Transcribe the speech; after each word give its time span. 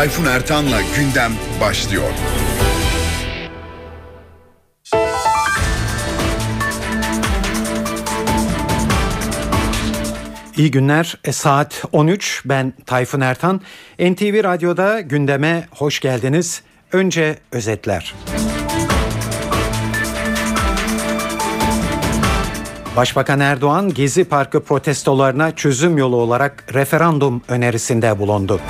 Tayfun 0.00 0.24
Ertan'la 0.24 0.80
gündem 0.96 1.32
başlıyor. 1.60 2.10
İyi 10.56 10.70
günler. 10.70 11.18
E, 11.24 11.32
saat 11.32 11.84
13. 11.92 12.42
Ben 12.44 12.72
Tayfun 12.86 13.20
Ertan. 13.20 13.60
NTV 13.98 14.44
Radyo'da 14.44 15.00
gündeme 15.00 15.68
hoş 15.70 16.00
geldiniz. 16.00 16.62
Önce 16.92 17.38
özetler. 17.52 18.14
Başbakan 22.96 23.40
Erdoğan 23.40 23.94
Gezi 23.94 24.24
Parkı 24.24 24.64
protestolarına 24.64 25.56
çözüm 25.56 25.98
yolu 25.98 26.16
olarak 26.16 26.74
referandum 26.74 27.42
önerisinde 27.48 28.18
bulundu. 28.18 28.60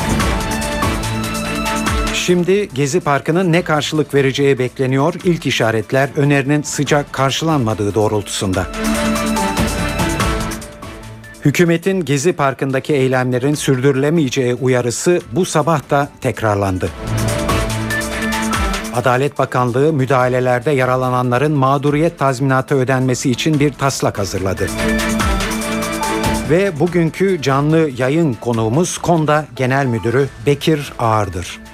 Şimdi 2.30 2.68
Gezi 2.74 3.00
Parkı'nın 3.00 3.52
ne 3.52 3.62
karşılık 3.62 4.14
vereceği 4.14 4.58
bekleniyor. 4.58 5.14
İlk 5.24 5.46
işaretler 5.46 6.10
önerinin 6.16 6.62
sıcak 6.62 7.12
karşılanmadığı 7.12 7.94
doğrultusunda. 7.94 8.66
Hükümetin 11.44 12.04
Gezi 12.04 12.32
Parkı'ndaki 12.32 12.92
eylemlerin 12.92 13.54
sürdürülemeyeceği 13.54 14.54
uyarısı 14.54 15.20
bu 15.32 15.44
sabah 15.44 15.90
da 15.90 16.08
tekrarlandı. 16.20 16.90
Adalet 18.94 19.38
Bakanlığı 19.38 19.92
müdahalelerde 19.92 20.70
yaralananların 20.70 21.52
mağduriyet 21.52 22.18
tazminatı 22.18 22.74
ödenmesi 22.74 23.30
için 23.30 23.60
bir 23.60 23.72
taslak 23.72 24.18
hazırladı. 24.18 24.66
Ve 26.50 26.80
bugünkü 26.80 27.42
canlı 27.42 27.90
yayın 27.96 28.34
konuğumuz 28.34 28.98
Konda 28.98 29.46
Genel 29.56 29.86
Müdürü 29.86 30.28
Bekir 30.46 30.92
Ağırdır. 30.98 31.69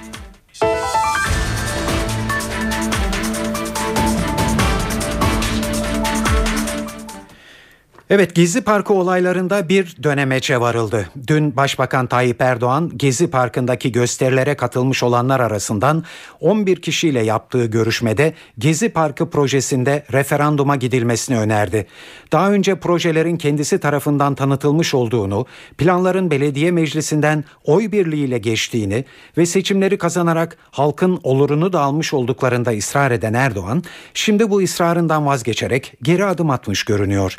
Evet 8.09 8.35
Gezi 8.35 8.61
Parkı 8.61 8.93
olaylarında 8.93 9.69
bir 9.69 9.95
dönemeçe 10.03 10.59
varıldı. 10.61 11.09
Dün 11.27 11.55
Başbakan 11.55 12.07
Tayyip 12.07 12.41
Erdoğan 12.41 12.91
Gezi 12.95 13.29
Parkı'ndaki 13.29 13.91
gösterilere 13.91 14.55
katılmış 14.55 15.03
olanlar 15.03 15.39
arasından 15.39 16.03
11 16.39 16.81
kişiyle 16.81 17.23
yaptığı 17.23 17.65
görüşmede 17.65 18.33
Gezi 18.57 18.89
Parkı 18.89 19.29
projesinde 19.29 20.03
referanduma 20.11 20.75
gidilmesini 20.75 21.37
önerdi. 21.37 21.87
Daha 22.31 22.51
önce 22.51 22.75
projelerin 22.75 23.37
kendisi 23.37 23.79
tarafından 23.79 24.35
tanıtılmış 24.35 24.93
olduğunu, 24.93 25.45
planların 25.77 26.31
belediye 26.31 26.71
meclisinden 26.71 27.43
oy 27.63 27.91
birliğiyle 27.91 28.37
geçtiğini 28.37 29.05
ve 29.37 29.45
seçimleri 29.45 29.97
kazanarak 29.97 30.57
halkın 30.71 31.19
olurunu 31.23 31.73
da 31.73 31.81
almış 31.81 32.13
olduklarında 32.13 32.71
ısrar 32.71 33.11
eden 33.11 33.33
Erdoğan, 33.33 33.83
şimdi 34.13 34.49
bu 34.49 34.61
ısrarından 34.61 35.25
vazgeçerek 35.25 35.93
geri 36.03 36.25
adım 36.25 36.49
atmış 36.49 36.83
görünüyor. 36.83 37.37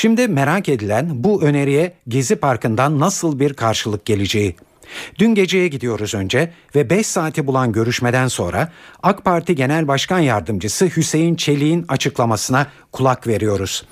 Şimdi 0.00 0.28
merak 0.28 0.68
edilen 0.68 1.24
bu 1.24 1.42
öneriye 1.42 1.92
Gezi 2.08 2.36
Parkı'ndan 2.36 3.00
nasıl 3.00 3.38
bir 3.38 3.54
karşılık 3.54 4.04
geleceği. 4.04 4.56
Dün 5.18 5.34
geceye 5.34 5.68
gidiyoruz 5.68 6.14
önce 6.14 6.52
ve 6.74 6.90
5 6.90 7.06
saati 7.06 7.46
bulan 7.46 7.72
görüşmeden 7.72 8.28
sonra 8.28 8.72
AK 9.02 9.24
Parti 9.24 9.54
Genel 9.54 9.88
Başkan 9.88 10.18
Yardımcısı 10.18 10.86
Hüseyin 10.86 11.34
Çelik'in 11.34 11.84
açıklamasına 11.88 12.66
kulak 12.92 13.26
veriyoruz. 13.26 13.84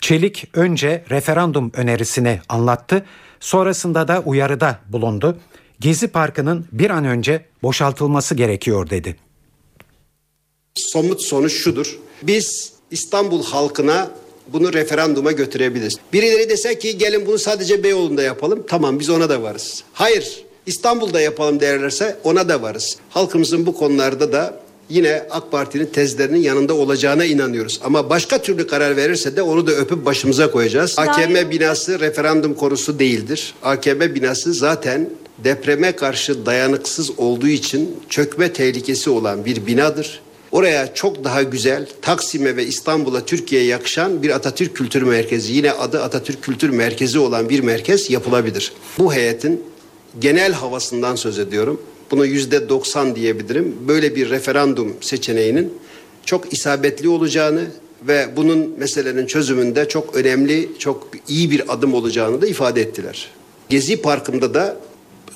Çelik 0.00 0.48
önce 0.54 1.04
referandum 1.10 1.72
önerisini 1.74 2.40
anlattı, 2.48 3.06
sonrasında 3.40 4.08
da 4.08 4.22
uyarıda 4.24 4.78
bulundu. 4.88 5.38
Gezi 5.80 6.08
Parkı'nın 6.08 6.66
bir 6.72 6.90
an 6.90 7.04
önce 7.04 7.44
boşaltılması 7.62 8.34
gerekiyor 8.34 8.90
dedi. 8.90 9.16
Somut 10.74 11.22
sonuç 11.22 11.52
şudur. 11.52 11.98
Biz 12.22 12.72
İstanbul 12.90 13.44
halkına 13.44 14.10
bunu 14.52 14.72
referanduma 14.72 15.32
götürebiliriz. 15.32 15.96
Birileri 16.12 16.48
dese 16.50 16.78
ki 16.78 16.98
gelin 16.98 17.26
bunu 17.26 17.38
sadece 17.38 17.82
Beyoğlu'nda 17.82 18.22
yapalım. 18.22 18.64
Tamam 18.68 19.00
biz 19.00 19.10
ona 19.10 19.28
da 19.28 19.42
varız. 19.42 19.82
Hayır 19.92 20.44
İstanbul'da 20.66 21.20
yapalım 21.20 21.60
derlerse 21.60 22.16
ona 22.24 22.48
da 22.48 22.62
varız. 22.62 22.96
Halkımızın 23.10 23.66
bu 23.66 23.74
konularda 23.74 24.32
da 24.32 24.60
yine 24.88 25.26
AK 25.30 25.52
Parti'nin 25.52 25.86
tezlerinin 25.86 26.38
yanında 26.38 26.74
olacağına 26.74 27.24
inanıyoruz. 27.24 27.80
Ama 27.84 28.10
başka 28.10 28.42
türlü 28.42 28.66
karar 28.66 28.96
verirse 28.96 29.36
de 29.36 29.42
onu 29.42 29.66
da 29.66 29.72
öpüp 29.72 30.04
başımıza 30.04 30.50
koyacağız. 30.50 30.98
AKM 30.98 31.50
binası 31.50 32.00
referandum 32.00 32.54
konusu 32.54 32.98
değildir. 32.98 33.54
AKM 33.62 34.00
binası 34.00 34.54
zaten 34.54 35.10
depreme 35.44 35.92
karşı 35.92 36.46
dayanıksız 36.46 37.18
olduğu 37.18 37.48
için 37.48 37.96
çökme 38.08 38.52
tehlikesi 38.52 39.10
olan 39.10 39.44
bir 39.44 39.66
binadır. 39.66 40.20
Oraya 40.54 40.94
çok 40.94 41.24
daha 41.24 41.42
güzel 41.42 41.88
Taksim'e 42.02 42.56
ve 42.56 42.66
İstanbul'a 42.66 43.24
Türkiye'ye 43.24 43.66
yakışan 43.66 44.22
bir 44.22 44.30
Atatürk 44.30 44.76
Kültür 44.76 45.02
Merkezi 45.02 45.52
yine 45.52 45.72
adı 45.72 46.02
Atatürk 46.02 46.42
Kültür 46.42 46.68
Merkezi 46.70 47.18
olan 47.18 47.48
bir 47.48 47.60
merkez 47.60 48.10
yapılabilir. 48.10 48.72
Bu 48.98 49.14
heyetin 49.14 49.64
genel 50.20 50.52
havasından 50.52 51.16
söz 51.16 51.38
ediyorum. 51.38 51.82
Bunu 52.10 52.26
yüzde 52.26 52.68
90 52.68 53.16
diyebilirim. 53.16 53.76
Böyle 53.88 54.16
bir 54.16 54.30
referandum 54.30 54.96
seçeneğinin 55.00 55.72
çok 56.24 56.52
isabetli 56.52 57.08
olacağını 57.08 57.64
ve 58.08 58.28
bunun 58.36 58.74
meselenin 58.78 59.26
çözümünde 59.26 59.88
çok 59.88 60.16
önemli, 60.16 60.70
çok 60.78 61.08
iyi 61.28 61.50
bir 61.50 61.72
adım 61.72 61.94
olacağını 61.94 62.42
da 62.42 62.46
ifade 62.46 62.80
ettiler. 62.80 63.30
Gezi 63.68 64.02
Parkı'nda 64.02 64.54
da 64.54 64.76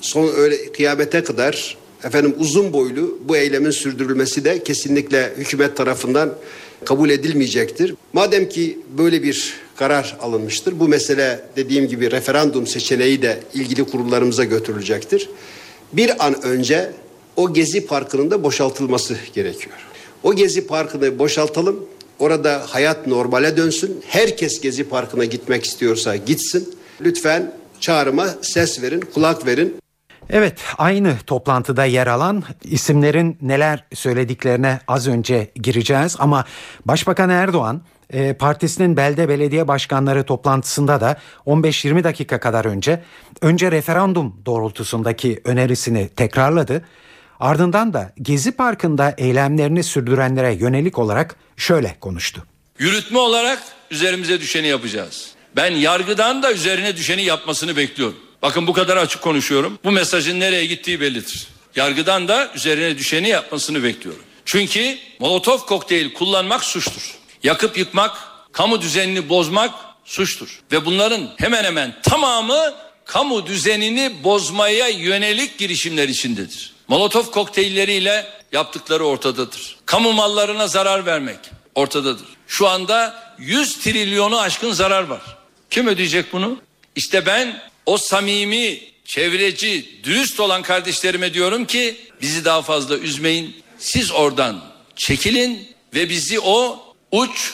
son 0.01 0.29
öyle 0.37 0.71
kıyamete 0.71 1.23
kadar 1.23 1.77
efendim 2.03 2.35
uzun 2.39 2.73
boylu 2.73 3.19
bu 3.27 3.37
eylemin 3.37 3.71
sürdürülmesi 3.71 4.45
de 4.45 4.63
kesinlikle 4.63 5.33
hükümet 5.37 5.77
tarafından 5.77 6.35
kabul 6.85 7.09
edilmeyecektir. 7.09 7.95
Madem 8.13 8.49
ki 8.49 8.79
böyle 8.97 9.23
bir 9.23 9.53
karar 9.75 10.17
alınmıştır. 10.21 10.79
Bu 10.79 10.87
mesele 10.87 11.39
dediğim 11.55 11.87
gibi 11.87 12.11
referandum 12.11 12.67
seçeneği 12.67 13.21
de 13.21 13.39
ilgili 13.53 13.83
kurullarımıza 13.83 14.43
götürülecektir. 14.43 15.29
Bir 15.93 16.25
an 16.25 16.41
önce 16.43 16.91
o 17.35 17.53
Gezi 17.53 17.85
Parkı'nın 17.85 18.31
da 18.31 18.43
boşaltılması 18.43 19.17
gerekiyor. 19.33 19.75
O 20.23 20.33
Gezi 20.33 20.67
Parkı'nı 20.67 21.19
boşaltalım. 21.19 21.85
Orada 22.19 22.63
hayat 22.67 23.07
normale 23.07 23.57
dönsün. 23.57 24.01
Herkes 24.07 24.61
Gezi 24.61 24.83
Parkı'na 24.83 25.25
gitmek 25.25 25.65
istiyorsa 25.65 26.15
gitsin. 26.15 26.75
Lütfen 27.01 27.53
çağrıma 27.79 28.29
ses 28.41 28.81
verin, 28.81 29.01
kulak 29.13 29.45
verin. 29.45 29.75
Evet 30.29 30.59
aynı 30.77 31.17
toplantıda 31.27 31.85
yer 31.85 32.07
alan 32.07 32.43
isimlerin 32.63 33.37
neler 33.41 33.83
söylediklerine 33.93 34.79
az 34.87 35.07
önce 35.07 35.51
gireceğiz 35.55 36.15
ama 36.19 36.45
Başbakan 36.85 37.29
Erdoğan 37.29 37.81
e, 38.13 38.33
partisinin 38.33 38.97
belde 38.97 39.29
belediye 39.29 39.67
başkanları 39.67 40.23
toplantısında 40.23 41.01
da 41.01 41.17
15-20 41.45 42.03
dakika 42.03 42.39
kadar 42.39 42.65
önce 42.65 43.03
önce 43.41 43.71
referandum 43.71 44.41
doğrultusundaki 44.45 45.41
önerisini 45.45 46.09
tekrarladı. 46.09 46.85
Ardından 47.39 47.93
da 47.93 48.13
Gezi 48.21 48.51
Parkı'nda 48.51 49.15
eylemlerini 49.17 49.83
sürdürenlere 49.83 50.53
yönelik 50.53 50.99
olarak 50.99 51.35
şöyle 51.57 51.95
konuştu. 52.01 52.43
Yürütme 52.79 53.19
olarak 53.19 53.59
üzerimize 53.91 54.39
düşeni 54.39 54.67
yapacağız. 54.67 55.31
Ben 55.55 55.71
yargıdan 55.71 56.43
da 56.43 56.53
üzerine 56.53 56.95
düşeni 56.95 57.23
yapmasını 57.23 57.75
bekliyorum. 57.77 58.28
Bakın 58.41 58.67
bu 58.67 58.73
kadar 58.73 58.97
açık 58.97 59.21
konuşuyorum. 59.21 59.79
Bu 59.83 59.91
mesajın 59.91 60.39
nereye 60.39 60.65
gittiği 60.65 61.01
bellidir. 61.01 61.47
Yargıdan 61.75 62.27
da 62.27 62.51
üzerine 62.55 62.97
düşeni 62.97 63.29
yapmasını 63.29 63.83
bekliyorum. 63.83 64.23
Çünkü 64.45 64.97
molotof 65.19 65.65
kokteyl 65.65 66.13
kullanmak 66.13 66.63
suçtur. 66.63 67.15
Yakıp 67.43 67.77
yıkmak, 67.77 68.17
kamu 68.51 68.81
düzenini 68.81 69.29
bozmak 69.29 69.73
suçtur. 70.05 70.59
Ve 70.71 70.85
bunların 70.85 71.29
hemen 71.37 71.63
hemen 71.63 71.95
tamamı 72.03 72.73
kamu 73.05 73.45
düzenini 73.45 74.23
bozmaya 74.23 74.87
yönelik 74.87 75.57
girişimler 75.57 76.09
içindedir. 76.09 76.73
Molotof 76.87 77.31
kokteylleriyle 77.31 78.27
yaptıkları 78.51 79.05
ortadadır. 79.05 79.77
Kamu 79.85 80.13
mallarına 80.13 80.67
zarar 80.67 81.05
vermek 81.05 81.39
ortadadır. 81.75 82.27
Şu 82.47 82.67
anda 82.67 83.23
100 83.39 83.77
trilyonu 83.77 84.39
aşkın 84.39 84.71
zarar 84.71 85.03
var. 85.03 85.21
Kim 85.69 85.87
ödeyecek 85.87 86.33
bunu? 86.33 86.57
İşte 86.95 87.25
ben 87.25 87.61
o 87.89 87.97
samimi, 87.97 88.79
çevreci, 89.05 89.89
dürüst 90.03 90.39
olan 90.39 90.61
kardeşlerime 90.61 91.33
diyorum 91.33 91.65
ki 91.65 91.97
bizi 92.21 92.45
daha 92.45 92.61
fazla 92.61 92.97
üzmeyin. 92.97 93.55
Siz 93.77 94.11
oradan 94.11 94.61
çekilin 94.95 95.67
ve 95.95 96.09
bizi 96.09 96.39
o 96.39 96.85
uç 97.11 97.53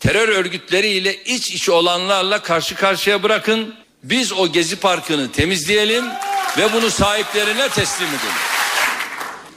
terör 0.00 0.28
örgütleriyle 0.28 1.24
iç 1.24 1.50
içe 1.50 1.72
olanlarla 1.72 2.42
karşı 2.42 2.74
karşıya 2.74 3.22
bırakın. 3.22 3.74
Biz 4.02 4.32
o 4.32 4.52
Gezi 4.52 4.76
Parkı'nı 4.76 5.32
temizleyelim 5.32 6.04
ve 6.58 6.72
bunu 6.72 6.90
sahiplerine 6.90 7.68
teslim 7.68 8.08
edelim. 8.08 8.40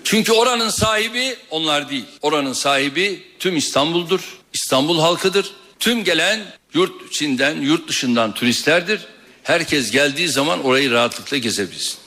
Çünkü 0.04 0.32
oranın 0.32 0.70
sahibi 0.70 1.36
onlar 1.50 1.90
değil. 1.90 2.06
Oranın 2.22 2.54
sahibi 2.54 3.24
tüm 3.40 3.58
İstanbul'dur. 3.58 4.22
İstanbul 4.54 5.00
halkıdır. 5.00 5.52
Tüm 5.80 6.04
gelen 6.04 6.40
yurt 6.74 7.12
içinden, 7.12 7.62
yurt 7.62 7.88
dışından 7.88 8.34
turistlerdir 8.34 9.00
herkes 9.48 9.92
geldiği 9.92 10.28
zaman 10.28 10.64
orayı 10.64 10.92
rahatlıkla 10.92 11.38
gezebilsin. 11.38 12.00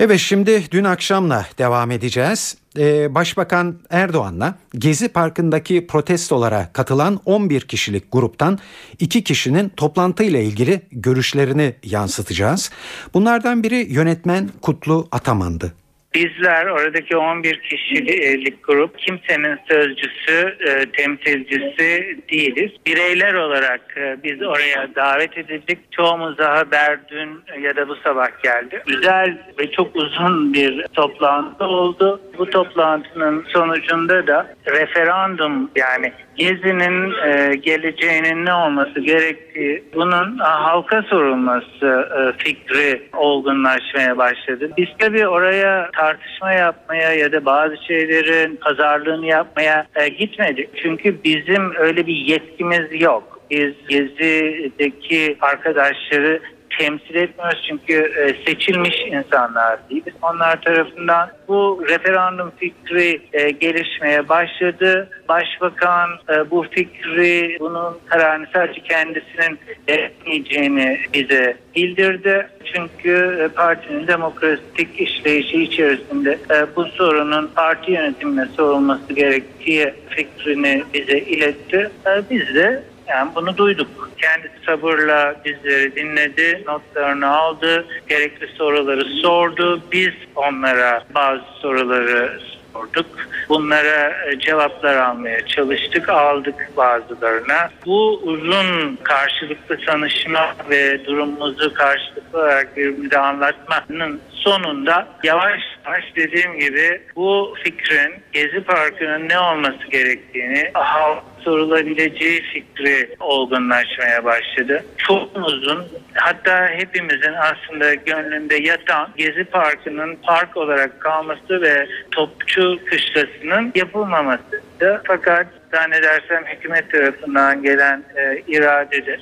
Evet 0.00 0.20
şimdi 0.20 0.64
dün 0.70 0.84
akşamla 0.84 1.46
devam 1.58 1.90
edeceğiz. 1.90 2.56
Ee, 2.78 3.14
Başbakan 3.14 3.78
Erdoğan'la 3.90 4.58
Gezi 4.74 5.08
Parkı'ndaki 5.08 5.86
protestolara 5.86 6.72
katılan 6.72 7.20
11 7.24 7.60
kişilik 7.60 8.12
gruptan 8.12 8.58
2 8.98 9.24
kişinin 9.24 9.68
toplantıyla 9.68 10.40
ilgili 10.40 10.80
görüşlerini 10.92 11.74
yansıtacağız. 11.84 12.70
Bunlardan 13.14 13.62
biri 13.62 13.86
yönetmen 13.92 14.50
Kutlu 14.62 15.08
Ataman'dı. 15.12 15.74
Bizler 16.14 16.66
oradaki 16.66 17.16
11 17.16 17.60
kişilik 17.60 18.64
grup 18.64 18.98
kimsenin 18.98 19.58
sözcüsü, 19.70 20.56
e, 20.66 20.90
temsilcisi 20.90 22.18
değiliz. 22.30 22.70
Bireyler 22.86 23.34
olarak 23.34 23.80
e, 23.96 24.16
biz 24.24 24.42
oraya 24.42 24.94
davet 24.94 25.38
edildik. 25.38 25.92
Çoğumuz 25.92 26.38
haber 26.38 26.98
dün 27.08 27.42
ya 27.60 27.76
da 27.76 27.88
bu 27.88 27.96
sabah 27.96 28.42
geldi. 28.42 28.82
Güzel 28.86 29.38
ve 29.58 29.70
çok 29.70 29.96
uzun 29.96 30.54
bir 30.54 30.86
toplantı 30.94 31.64
oldu. 31.64 32.20
Bu 32.38 32.50
toplantının 32.50 33.44
sonucunda 33.52 34.26
da 34.26 34.54
referandum 34.66 35.70
yani 35.76 36.12
Gezi'nin 36.38 37.12
e, 37.26 37.54
geleceğinin 37.56 38.46
ne 38.46 38.54
olması 38.54 39.00
gerektiği 39.00 39.84
bunun 39.94 40.38
halka 40.38 41.02
sorulması 41.02 42.08
e, 42.18 42.44
fikri 42.44 43.02
olgunlaşmaya 43.16 44.18
başladı. 44.18 44.70
Biz 44.76 44.88
tabii 44.98 45.28
oraya 45.28 45.90
tartışma 45.98 46.52
yapmaya 46.52 47.12
ya 47.12 47.32
da 47.32 47.44
bazı 47.44 47.76
şeylerin 47.86 48.56
pazarlığını 48.56 49.26
yapmaya 49.26 49.86
e, 49.94 50.08
gitmedik. 50.08 50.68
Çünkü 50.82 51.24
bizim 51.24 51.74
öyle 51.76 52.06
bir 52.06 52.16
yetkimiz 52.16 53.02
yok. 53.02 53.40
Biz 53.50 53.74
Gezi'deki 53.88 55.36
arkadaşları 55.40 56.40
temsil 56.78 57.14
etmiyoruz 57.14 57.64
çünkü 57.68 57.94
e, 57.94 58.44
seçilmiş 58.46 58.96
insanlar 59.06 59.78
değiliz. 59.90 60.14
Onlar 60.22 60.62
tarafından 60.62 61.30
bu 61.48 61.84
referandum 61.88 62.52
fikri 62.58 63.20
e, 63.32 63.50
gelişmeye 63.50 64.28
başladı. 64.28 65.10
Başbakan 65.28 66.10
e, 66.30 66.50
bu 66.50 66.66
fikri, 66.70 67.56
bunun 67.60 67.98
kararını 68.06 68.46
sadece 68.52 68.80
kendisinin 68.80 69.58
etmeyeceğini 69.88 70.98
bize 71.14 71.56
bildirdi. 71.76 72.48
Çünkü 72.64 73.38
e, 73.44 73.48
partinin 73.48 74.06
demokratik 74.06 75.00
işleyişi 75.00 75.62
içerisinde 75.62 76.38
e, 76.50 76.76
bu 76.76 76.84
sorunun 76.84 77.50
parti 77.54 77.92
yönetimine 77.92 78.46
sorulması 78.46 79.12
gerektiği 79.12 79.94
fikrini 80.08 80.84
bize 80.94 81.18
iletti. 81.18 81.90
E, 82.06 82.10
biz 82.30 82.54
de 82.54 82.82
yani 83.08 83.30
bunu 83.34 83.56
duyduk. 83.56 84.10
Kendisi 84.20 84.64
sabırla 84.66 85.34
bizleri 85.44 85.96
dinledi, 85.96 86.64
notlarını 86.66 87.28
aldı, 87.36 87.86
gerekli 88.08 88.46
soruları 88.56 89.04
sordu. 89.04 89.82
Biz 89.92 90.12
onlara 90.36 91.04
bazı 91.14 91.42
soruları 91.60 92.40
sorduk. 92.72 93.06
Bunlara 93.48 94.26
e, 94.26 94.38
cevaplar 94.38 94.96
almaya 94.96 95.46
çalıştık, 95.46 96.08
aldık 96.08 96.72
bazılarına. 96.76 97.70
Bu 97.86 98.20
uzun 98.22 98.98
karşılıklı 99.02 99.78
tanışma 99.86 100.54
ve 100.70 101.04
durumumuzu 101.04 101.74
karşılıklı 101.74 102.38
olarak 102.38 102.76
birbirimize 102.76 103.18
anlatmanın 103.18 104.20
sonunda 104.30 105.08
yavaş 105.24 105.60
yavaş 105.88 106.16
dediğim 106.16 106.58
gibi 106.58 107.00
bu 107.16 107.54
fikrin 107.64 108.14
Gezi 108.32 108.60
Parkı'nın 108.60 109.28
ne 109.28 109.38
olması 109.38 109.86
gerektiğini 109.90 110.70
halk 110.74 111.22
sorulabileceği 111.40 112.42
fikri 112.42 113.16
olgunlaşmaya 113.20 114.24
başladı. 114.24 114.84
Çok 114.98 115.36
uzun 115.36 115.86
hatta 116.14 116.68
hepimizin 116.68 117.32
aslında 117.32 117.94
gönlünde 117.94 118.56
yatan 118.56 119.08
Gezi 119.16 119.44
Parkı'nın 119.44 120.16
park 120.16 120.56
olarak 120.56 121.00
kalması 121.00 121.62
ve 121.62 121.86
topçu 122.10 122.78
kışlasının 122.84 123.72
yapılmamasıydı. 123.74 125.02
Fakat 125.04 125.46
zannedersem 125.72 126.44
hükümet 126.46 126.92
tarafından 126.92 127.62
gelen 127.62 128.04
e, 128.16 128.42
iradedir 128.48 129.20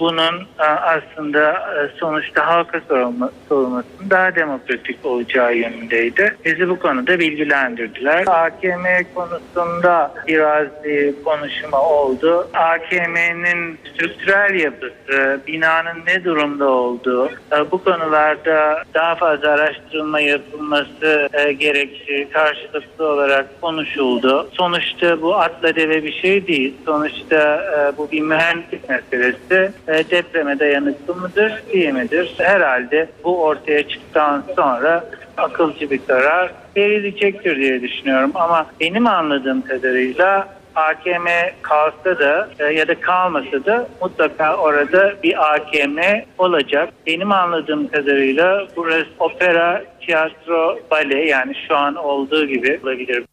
bunun 0.00 0.40
e, 0.58 0.64
aslında 0.64 1.50
e, 1.50 1.98
sonuçta 1.98 2.46
halka 2.46 2.80
sorulma, 2.88 3.30
sorulmasının 3.48 4.10
daha 4.10 4.34
demokratik 4.34 5.06
olacağı 5.06 5.56
yönündeydi. 5.56 6.36
Bizi 6.44 6.68
bu 6.68 6.78
konuda 6.78 7.18
bilgilendirdiler. 7.18 8.24
AKM 8.26 8.84
konusunda 9.14 10.14
biraz 10.26 10.66
bir 10.84 11.14
konuşma 11.24 11.82
oldu. 11.82 12.48
AKM'nin 12.54 13.78
strüktürel 13.94 14.54
yapısı, 14.54 15.40
binanın 15.46 15.98
ne 16.06 16.24
durumda 16.24 16.70
olduğu, 16.70 17.26
e, 17.28 17.70
bu 17.70 17.84
konularda 17.84 18.82
daha 18.94 19.14
fazla 19.14 19.50
araştırma 19.50 20.20
yapılması 20.20 21.28
gerektiği 21.58 22.28
karşılıklı 22.30 23.08
olarak 23.08 23.60
konuşuldu. 23.60 24.48
Sonuçta 24.52 25.22
bu 25.22 25.36
atla 25.36 25.76
deve 25.76 26.04
bir 26.04 26.12
şey 26.12 26.46
değil. 26.46 26.74
Sonuçta 26.84 27.64
bu 27.98 28.10
bir 28.10 28.20
mühendislik 28.20 28.88
meselesi 28.88 29.72
e, 29.88 30.10
depreme 30.10 30.58
dayanıklı 30.58 31.14
mıdır, 31.14 31.62
değil 31.72 31.92
midir? 31.92 32.34
Herhalde 32.38 33.08
bu 33.24 33.42
ortaya 33.42 33.88
çıktıktan 33.88 34.44
sonra 34.56 35.04
akılcı 35.36 35.90
bir 35.90 36.00
karar 36.06 36.52
verilecektir 36.76 37.56
diye 37.56 37.82
düşünüyorum. 37.82 38.30
Ama 38.34 38.66
benim 38.80 39.06
anladığım 39.06 39.62
kadarıyla 39.62 40.48
AKM 40.74 41.26
kalsa 41.62 42.18
da 42.18 42.48
e, 42.58 42.64
ya 42.64 42.88
da 42.88 43.00
kalmasa 43.00 43.64
da 43.64 43.88
mutlaka 44.00 44.56
orada 44.56 45.14
bir 45.22 45.54
AKM 45.54 45.98
olacak. 46.38 46.88
Benim 47.06 47.32
anladığım 47.32 47.88
kadarıyla 47.88 48.66
burası 48.76 49.06
opera, 49.18 49.84
tiyatro, 50.00 50.78
bale 50.90 51.24
yani 51.24 51.54
şu 51.68 51.76
an 51.76 51.94
olduğu 51.94 52.46
gibi 52.46 52.80
olabilir. 52.82 53.24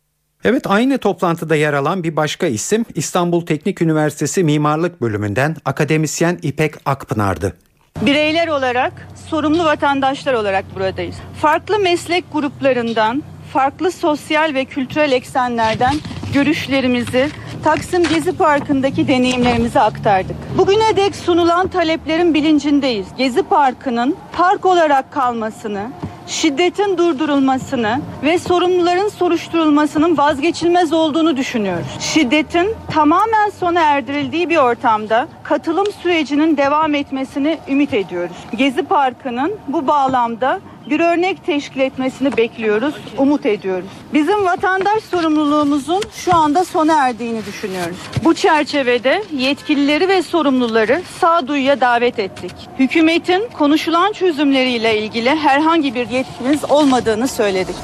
Evet 0.47 0.67
aynı 0.67 0.97
toplantıda 0.97 1.55
yer 1.55 1.73
alan 1.73 2.03
bir 2.03 2.15
başka 2.15 2.47
isim 2.47 2.85
İstanbul 2.95 3.45
Teknik 3.45 3.81
Üniversitesi 3.81 4.43
Mimarlık 4.43 5.01
Bölümünden 5.01 5.55
akademisyen 5.65 6.39
İpek 6.41 6.73
Akpınar'dı. 6.85 7.53
Bireyler 8.01 8.47
olarak, 8.47 9.07
sorumlu 9.29 9.65
vatandaşlar 9.65 10.33
olarak 10.33 10.75
buradayız. 10.75 11.15
Farklı 11.41 11.79
meslek 11.79 12.25
gruplarından, 12.33 13.23
farklı 13.53 13.91
sosyal 13.91 14.53
ve 14.53 14.65
kültürel 14.65 15.11
eksenlerden 15.11 15.95
görüşlerimizi 16.33 17.29
Taksim 17.63 18.03
Gezi 18.03 18.37
Parkı'ndaki 18.37 19.07
deneyimlerimizi 19.07 19.79
aktardık. 19.79 20.35
Bugüne 20.57 20.95
dek 20.95 21.15
sunulan 21.15 21.67
taleplerin 21.67 22.33
bilincindeyiz. 22.33 23.07
Gezi 23.17 23.43
Parkı'nın 23.43 24.15
park 24.31 24.65
olarak 24.65 25.13
kalmasını, 25.13 25.91
şiddetin 26.27 26.97
durdurulmasını 26.97 27.99
ve 28.23 28.39
sorumluların 28.39 29.09
soruşturulmasının 29.09 30.17
vazgeçilmez 30.17 30.93
olduğunu 30.93 31.37
düşünüyoruz. 31.37 31.87
Şiddetin 31.99 32.75
tamamen 32.91 33.49
sona 33.49 33.81
erdirildiği 33.81 34.49
bir 34.49 34.57
ortamda 34.57 35.27
katılım 35.43 35.85
sürecinin 36.01 36.57
devam 36.57 36.95
etmesini 36.95 37.57
ümit 37.67 37.93
ediyoruz. 37.93 38.35
Gezi 38.57 38.83
Parkı'nın 38.83 39.53
bu 39.67 39.87
bağlamda 39.87 40.59
bir 40.89 40.99
örnek 40.99 41.45
teşkil 41.45 41.79
etmesini 41.79 42.37
bekliyoruz, 42.37 42.95
umut 43.17 43.45
ediyoruz. 43.45 43.89
Bizim 44.13 44.45
vatandaş 44.45 45.03
sorumluluğumuzun 45.03 46.01
şu 46.13 46.35
anda 46.35 46.65
sona 46.65 47.07
erdiğini 47.07 47.45
düşünüyoruz. 47.45 47.97
Bu 48.23 48.33
çerçevede 48.33 49.23
yetkilileri 49.37 50.07
ve 50.07 50.21
sorumluları 50.21 51.01
sağduyuya 51.19 51.81
davet 51.81 52.19
ettik. 52.19 52.51
Hükümetin 52.79 53.49
konuşulan 53.53 54.11
çözümleriyle 54.11 54.99
ilgili 55.01 55.29
herhangi 55.29 55.95
bir 55.95 56.09
yetkimiz 56.09 56.71
olmadığını 56.71 57.27
söyledik. 57.27 57.75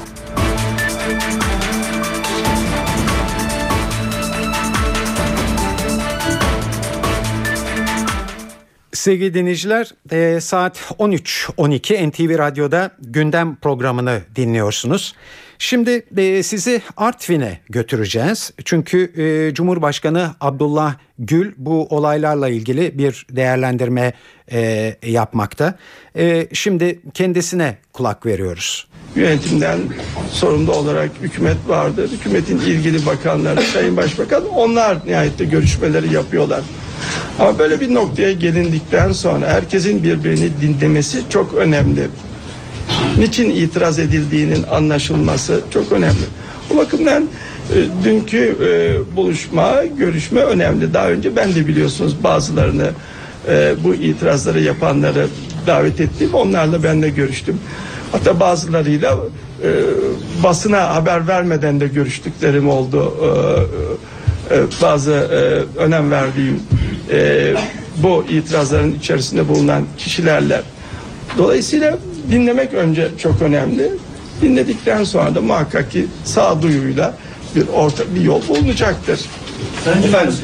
Sevgili 9.02 9.34
dinleyiciler 9.34 9.94
e, 10.12 10.40
saat 10.40 10.76
13.12 10.76 12.08
NTV 12.08 12.38
Radyo'da 12.38 12.90
gündem 12.98 13.56
programını 13.56 14.20
dinliyorsunuz. 14.36 15.14
Şimdi 15.58 16.06
e, 16.16 16.42
sizi 16.42 16.82
Artvin'e 16.96 17.60
götüreceğiz. 17.68 18.52
Çünkü 18.64 19.12
e, 19.22 19.54
Cumhurbaşkanı 19.54 20.34
Abdullah 20.40 20.94
Gül 21.18 21.52
bu 21.56 21.86
olaylarla 21.86 22.48
ilgili 22.48 22.98
bir 22.98 23.26
değerlendirme 23.30 24.12
e, 24.52 24.94
yapmakta. 25.06 25.78
Şimdi 26.52 27.00
kendisine 27.14 27.78
kulak 27.92 28.26
veriyoruz. 28.26 28.86
Yönetimden 29.16 29.78
sorumlu 30.30 30.72
olarak 30.72 31.10
hükümet 31.22 31.56
vardır. 31.68 32.10
Hükümetin 32.10 32.58
ilgili 32.58 33.06
bakanları, 33.06 33.62
Sayın 33.72 33.96
Başbakan 33.96 34.48
onlar 34.48 34.98
nihayette 35.06 35.44
görüşmeleri 35.44 36.14
yapıyorlar. 36.14 36.60
Ama 37.38 37.58
böyle 37.58 37.80
bir 37.80 37.94
noktaya 37.94 38.32
gelindikten 38.32 39.12
sonra 39.12 39.46
herkesin 39.46 40.02
birbirini 40.02 40.50
dinlemesi 40.60 41.22
çok 41.30 41.54
önemli. 41.54 42.08
Niçin 43.18 43.50
itiraz 43.50 43.98
edildiğinin 43.98 44.64
anlaşılması 44.70 45.60
çok 45.70 45.92
önemli. 45.92 46.24
O 46.74 46.76
bakımdan 46.76 47.22
e, 47.22 48.04
dünkü 48.04 48.56
e, 48.62 49.16
buluşma, 49.16 49.84
görüşme 49.98 50.40
önemli. 50.40 50.94
Daha 50.94 51.08
önce 51.08 51.36
ben 51.36 51.54
de 51.54 51.66
biliyorsunuz 51.66 52.24
bazılarını 52.24 52.90
e, 53.48 53.74
bu 53.84 53.94
itirazları 53.94 54.60
yapanları 54.60 55.26
davet 55.66 56.00
ettim. 56.00 56.30
Onlarla 56.32 56.82
ben 56.82 57.02
de 57.02 57.08
görüştüm. 57.10 57.60
Hatta 58.12 58.40
bazılarıyla 58.40 59.18
e, 59.62 59.68
basına 60.42 60.94
haber 60.94 61.28
vermeden 61.28 61.80
de 61.80 61.86
görüştüklerim 61.86 62.68
oldu. 62.68 63.14
E, 64.50 64.54
e, 64.54 64.60
bazı 64.82 65.12
e, 65.12 65.36
önem 65.78 66.10
verdiğim 66.10 66.62
e, 67.10 67.54
bu 67.96 68.24
itirazların 68.28 68.94
içerisinde 68.94 69.48
bulunan 69.48 69.84
kişilerle. 69.98 70.62
Dolayısıyla 71.38 71.98
dinlemek 72.30 72.74
önce 72.74 73.08
çok 73.18 73.42
önemli. 73.42 73.90
Dinledikten 74.42 75.04
sonra 75.04 75.34
da 75.34 75.40
muhakkak 75.40 75.90
ki 75.90 76.06
sağduyuyla 76.24 77.14
bir 77.56 77.64
orta 77.74 78.04
bir 78.14 78.20
yol 78.20 78.48
bulunacaktır. 78.48 79.20
Efendim, 80.04 80.34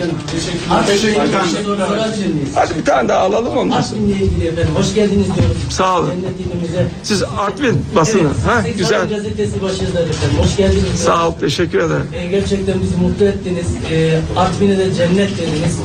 hadi 2.55 2.79
bir 2.79 2.85
tane 2.85 3.09
daha 3.09 3.19
alalım 3.19 3.57
ondan 3.57 3.81
sonra. 3.81 4.01
Artvin'le 4.01 4.15
ilgili 4.23 4.47
efendim. 4.47 4.75
Hoş 4.75 4.95
geldiniz 4.95 5.27
diyorum. 5.27 5.57
Sağ 5.71 5.99
olun. 5.99 6.11
Cennet 6.11 6.41
ilimize. 6.41 6.87
Siz 7.03 7.23
Artvin 7.39 7.87
basını. 7.95 8.21
Evet, 8.23 8.47
ha, 8.47 8.65
güzel. 8.79 9.09
gazetesi 9.09 9.63
başınızda 9.63 10.01
efendim. 10.01 10.39
Hoş 10.39 10.57
geldiniz. 10.57 10.85
Sağ 10.95 11.29
ol, 11.29 11.33
teşekkür 11.33 11.79
ederim. 11.79 12.07
Ee, 12.15 12.27
gerçekten 12.27 12.83
bizi 12.83 12.97
mutlu 12.97 13.25
ettiniz. 13.25 13.67
Ee, 13.93 14.21
Artvin'e 14.37 14.79
de 14.79 14.95
cennet 14.95 15.31
dediniz. 15.39 15.79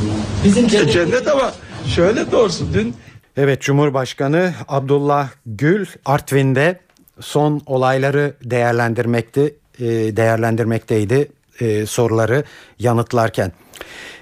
Bizim 0.46 0.68
cennet, 0.68 0.94
Cennet 0.94 1.28
ama 1.28 1.52
şöyle 1.96 2.32
doğrusu 2.32 2.66
dün 2.74 2.96
Evet 3.38 3.62
Cumhurbaşkanı 3.62 4.54
Abdullah 4.68 5.30
Gül 5.46 5.86
Artvin'de 6.06 6.80
son 7.20 7.62
olayları 7.66 8.34
değerlendirmekti, 8.44 9.56
e, 9.80 9.86
değerlendirmekteydi 9.86 11.28
e, 11.60 11.86
soruları 11.86 12.44
yanıtlarken. 12.80 13.52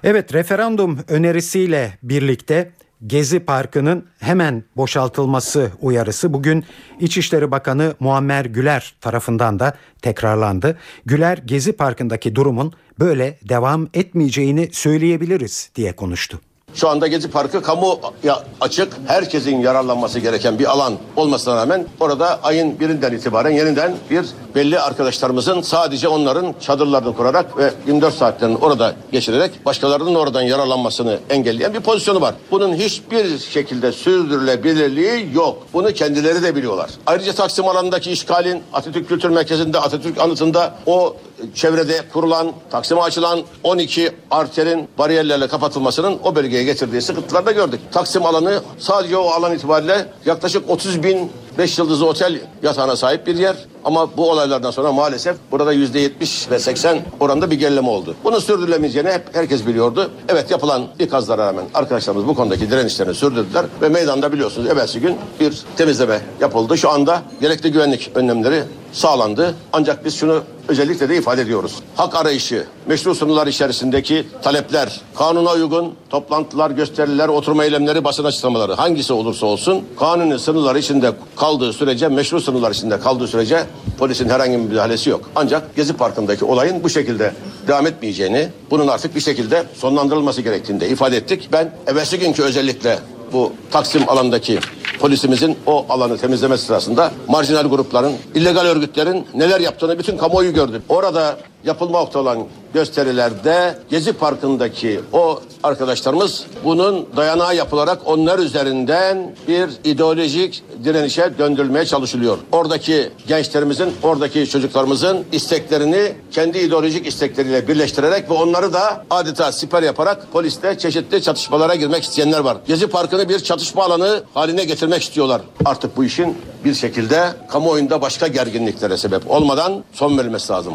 Evet 0.03 0.33
referandum 0.33 0.99
önerisiyle 1.07 1.97
birlikte 2.03 2.71
Gezi 3.07 3.39
Parkı'nın 3.39 4.05
hemen 4.19 4.63
boşaltılması 4.77 5.71
uyarısı 5.81 6.33
bugün 6.33 6.65
İçişleri 6.99 7.51
Bakanı 7.51 7.95
Muammer 7.99 8.45
Güler 8.45 8.95
tarafından 9.01 9.59
da 9.59 9.77
tekrarlandı. 10.01 10.77
Güler 11.05 11.37
Gezi 11.37 11.73
Parkı'ndaki 11.73 12.35
durumun 12.35 12.73
böyle 12.99 13.39
devam 13.49 13.87
etmeyeceğini 13.93 14.69
söyleyebiliriz 14.71 15.71
diye 15.75 15.95
konuştu. 15.95 16.41
Şu 16.75 16.89
anda 16.89 17.07
Gezi 17.07 17.31
Parkı 17.31 17.61
kamuya 17.61 18.43
açık, 18.61 18.93
herkesin 19.07 19.59
yararlanması 19.61 20.19
gereken 20.19 20.59
bir 20.59 20.71
alan 20.71 20.93
olmasına 21.15 21.55
rağmen 21.55 21.85
orada 21.99 22.39
ayın 22.43 22.79
birinden 22.79 23.11
itibaren 23.11 23.49
yeniden 23.49 23.95
bir 24.09 24.25
belli 24.55 24.79
arkadaşlarımızın 24.79 25.61
sadece 25.61 26.07
onların 26.07 26.55
çadırlarını 26.61 27.15
kurarak 27.15 27.57
ve 27.57 27.73
24 27.87 28.13
saatlerini 28.13 28.57
orada 28.57 28.93
geçirerek 29.11 29.65
başkalarının 29.65 30.15
oradan 30.15 30.41
yararlanmasını 30.41 31.19
engelleyen 31.29 31.73
bir 31.73 31.79
pozisyonu 31.79 32.21
var. 32.21 32.35
Bunun 32.51 32.73
hiçbir 32.73 33.37
şekilde 33.37 33.91
sürdürülebilirliği 33.91 35.29
yok. 35.33 35.67
Bunu 35.73 35.93
kendileri 35.93 36.43
de 36.43 36.55
biliyorlar. 36.55 36.89
Ayrıca 37.05 37.33
Taksim 37.33 37.67
alanındaki 37.67 38.11
işgalin 38.11 38.63
Atatürk 38.73 39.07
Kültür 39.09 39.29
Merkezi'nde 39.29 39.79
Atatürk 39.79 40.19
anıtında 40.19 40.73
o 40.85 41.15
çevrede 41.55 42.01
kurulan, 42.13 42.51
Taksim'e 42.69 43.01
açılan 43.01 43.39
12 43.63 44.11
arterin 44.31 44.87
bariyerlerle 44.97 45.47
kapatılmasının 45.47 46.19
o 46.23 46.35
bölgeye 46.35 46.63
getirdiği 46.63 47.01
sıkıntıları 47.01 47.45
da 47.45 47.51
gördük. 47.51 47.79
Taksim 47.91 48.25
alanı 48.25 48.61
sadece 48.79 49.17
o 49.17 49.29
alan 49.29 49.53
itibariyle 49.53 50.05
yaklaşık 50.25 50.69
30 50.69 51.03
bin 51.03 51.31
5 51.57 51.79
yıldızlı 51.79 52.05
otel 52.05 52.39
yatağına 52.63 52.95
sahip 52.95 53.27
bir 53.27 53.35
yer. 53.35 53.55
Ama 53.83 54.17
bu 54.17 54.31
olaylardan 54.31 54.71
sonra 54.71 54.91
maalesef 54.91 55.37
burada 55.51 55.73
yüzde 55.73 55.99
70 55.99 56.51
ve 56.51 56.59
80 56.59 56.99
oranda 57.19 57.51
bir 57.51 57.59
gerileme 57.59 57.89
oldu. 57.89 58.15
Bunun 58.23 58.39
sürdürülemeyeceğini 58.39 59.09
hep 59.09 59.35
herkes 59.35 59.67
biliyordu. 59.67 60.11
Evet 60.29 60.51
yapılan 60.51 60.87
ikazlara 60.99 61.47
rağmen 61.47 61.65
arkadaşlarımız 61.73 62.27
bu 62.27 62.35
konudaki 62.35 62.71
direnişlerini 62.71 63.13
sürdürdüler. 63.13 63.65
Ve 63.81 63.89
meydanda 63.89 64.33
biliyorsunuz 64.33 64.69
evvelsi 64.69 64.99
gün 64.99 65.17
bir 65.39 65.63
temizleme 65.77 66.21
yapıldı. 66.41 66.77
Şu 66.77 66.89
anda 66.89 67.21
gerekli 67.41 67.71
güvenlik 67.71 68.11
önlemleri 68.15 68.63
sağlandı. 68.93 69.55
Ancak 69.73 70.05
biz 70.05 70.15
şunu 70.15 70.43
özellikle 70.71 71.09
de 71.09 71.17
ifade 71.17 71.41
ediyoruz. 71.41 71.75
Hak 71.95 72.15
arayışı, 72.15 72.65
meşru 72.87 73.15
sınırlar 73.15 73.47
içerisindeki 73.47 74.27
talepler, 74.43 75.01
kanuna 75.15 75.51
uygun 75.51 75.93
toplantılar, 76.09 76.71
gösteriler, 76.71 77.27
oturma 77.27 77.63
eylemleri, 77.63 78.03
basın 78.03 78.23
açıklamaları 78.23 78.73
hangisi 78.73 79.13
olursa 79.13 79.45
olsun 79.45 79.83
kanuni 79.99 80.39
sınırlar 80.39 80.75
içinde 80.75 81.11
kaldığı 81.35 81.73
sürece, 81.73 82.07
meşru 82.07 82.41
sınırlar 82.41 82.71
içinde 82.71 82.99
kaldığı 82.99 83.27
sürece 83.27 83.63
polisin 83.99 84.29
herhangi 84.29 84.57
bir 84.57 84.63
müdahalesi 84.63 85.09
yok. 85.09 85.29
Ancak 85.35 85.75
Gezi 85.75 85.93
Parkı'ndaki 85.93 86.45
olayın 86.45 86.83
bu 86.83 86.89
şekilde 86.89 87.33
devam 87.67 87.87
etmeyeceğini, 87.87 88.49
bunun 88.71 88.87
artık 88.87 89.15
bir 89.15 89.21
şekilde 89.21 89.63
sonlandırılması 89.75 90.41
gerektiğini 90.41 90.81
de 90.81 90.89
ifade 90.89 91.17
ettik. 91.17 91.49
Ben 91.51 91.71
evvelsi 91.87 92.19
günkü 92.19 92.43
özellikle 92.43 92.99
bu 93.33 93.53
Taksim 93.71 94.09
alandaki 94.09 94.59
polisimizin 94.99 95.57
o 95.65 95.85
alanı 95.89 96.17
temizleme 96.17 96.57
sırasında 96.57 97.11
marjinal 97.27 97.69
grupların, 97.69 98.13
illegal 98.35 98.65
örgütlerin 98.65 99.27
neler 99.33 99.59
yaptığını 99.59 99.99
bütün 99.99 100.17
kamuoyu 100.17 100.53
gördü. 100.53 100.81
Orada 100.89 101.37
yapılmakta 101.63 102.19
olan 102.19 102.47
gösterilerde 102.73 103.77
Gezi 103.89 104.13
Parkı'ndaki 104.13 104.99
o 105.13 105.39
arkadaşlarımız 105.63 106.45
bunun 106.63 107.07
dayanağı 107.17 107.55
yapılarak 107.55 108.01
onlar 108.05 108.39
üzerinden 108.39 109.35
bir 109.47 109.69
ideolojik 109.83 110.63
direnişe 110.83 111.37
döndürülmeye 111.37 111.85
çalışılıyor. 111.85 112.37
Oradaki 112.51 113.09
gençlerimizin, 113.27 113.93
oradaki 114.03 114.49
çocuklarımızın 114.49 115.25
isteklerini 115.31 116.13
kendi 116.31 116.57
ideolojik 116.57 117.07
istekleriyle 117.07 117.67
birleştirerek 117.67 118.29
ve 118.29 118.33
onları 118.33 118.73
da 118.73 119.05
adeta 119.09 119.51
siper 119.51 119.83
yaparak 119.83 120.31
poliste 120.33 120.77
çeşitli 120.77 121.21
çatışmalara 121.21 121.75
girmek 121.75 122.03
isteyenler 122.03 122.39
var. 122.39 122.57
Gezi 122.67 122.87
Parkı'nı 122.87 123.29
bir 123.29 123.39
çatışma 123.39 123.83
alanı 123.83 124.23
haline 124.33 124.63
getirmek 124.63 125.01
istiyorlar. 125.01 125.41
Artık 125.65 125.97
bu 125.97 126.03
işin 126.03 126.37
bir 126.65 126.73
şekilde 126.73 127.29
kamuoyunda 127.49 128.01
başka 128.01 128.27
gerginliklere 128.27 128.97
sebep 128.97 129.31
olmadan 129.31 129.83
son 129.93 130.17
verilmesi 130.17 130.53
lazım. 130.53 130.73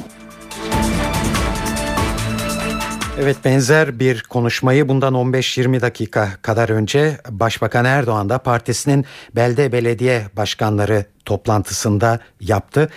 Evet 3.20 3.37
benzer 3.44 4.00
bir 4.00 4.23
konuşmayı 4.23 4.88
bundan 4.88 5.14
15-20 5.14 5.80
dakika 5.80 6.32
kadar 6.42 6.68
önce 6.68 7.18
Başbakan 7.28 7.85
Erdoğan 7.85 8.28
da 8.28 8.38
partisinin 8.38 9.04
belde 9.37 9.73
belediye 9.73 10.26
başkanları 10.37 11.04
toplantısında 11.25 12.20
yaptı. 12.40 12.90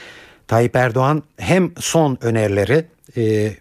Tayyip 0.47 0.75
Erdoğan 0.75 1.23
hem 1.37 1.71
son 1.79 2.17
önerileri 2.21 2.85
e, 3.17 3.53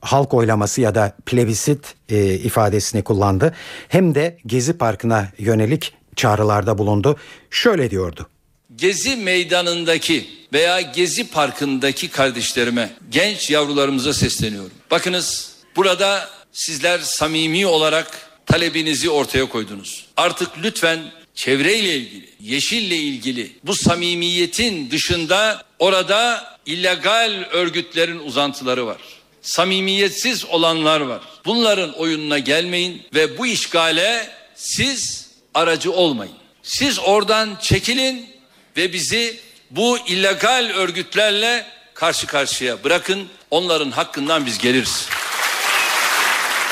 halk 0.00 0.34
oylaması 0.34 0.80
ya 0.80 0.94
da 0.94 1.12
plebisit 1.26 1.94
e, 2.08 2.34
ifadesini 2.34 3.04
kullandı 3.04 3.54
hem 3.88 4.14
de 4.14 4.38
Gezi 4.46 4.78
Parkı'na 4.78 5.28
yönelik 5.38 5.94
çağrılarda 6.16 6.78
bulundu. 6.78 7.16
Şöyle 7.50 7.90
diyordu. 7.90 8.26
Gezi 8.76 9.16
meydanındaki 9.16 10.26
veya 10.52 10.80
Gezi 10.80 11.30
Parkı'ndaki 11.30 12.08
kardeşlerime, 12.08 12.90
genç 13.10 13.50
yavrularımıza 13.50 14.14
sesleniyorum. 14.14 14.70
Bakınız 14.90 15.55
burada 15.76 16.30
sizler 16.52 16.98
samimi 16.98 17.66
olarak 17.66 18.30
talebinizi 18.46 19.10
ortaya 19.10 19.46
koydunuz. 19.48 20.06
Artık 20.16 20.48
lütfen 20.62 21.00
çevreyle 21.34 21.94
ilgili, 21.96 22.28
yeşille 22.40 22.96
ilgili 22.96 23.52
bu 23.64 23.74
samimiyetin 23.74 24.90
dışında 24.90 25.64
orada 25.78 26.44
illegal 26.66 27.44
örgütlerin 27.50 28.18
uzantıları 28.18 28.86
var. 28.86 28.96
Samimiyetsiz 29.42 30.44
olanlar 30.44 31.00
var. 31.00 31.22
Bunların 31.44 31.92
oyununa 31.92 32.38
gelmeyin 32.38 33.02
ve 33.14 33.38
bu 33.38 33.46
işgale 33.46 34.30
siz 34.54 35.30
aracı 35.54 35.92
olmayın. 35.92 36.34
Siz 36.62 36.98
oradan 36.98 37.58
çekilin 37.62 38.26
ve 38.76 38.92
bizi 38.92 39.40
bu 39.70 39.98
illegal 40.08 40.70
örgütlerle 40.74 41.66
karşı 41.94 42.26
karşıya 42.26 42.84
bırakın. 42.84 43.28
Onların 43.50 43.90
hakkından 43.90 44.46
biz 44.46 44.58
geliriz. 44.58 45.08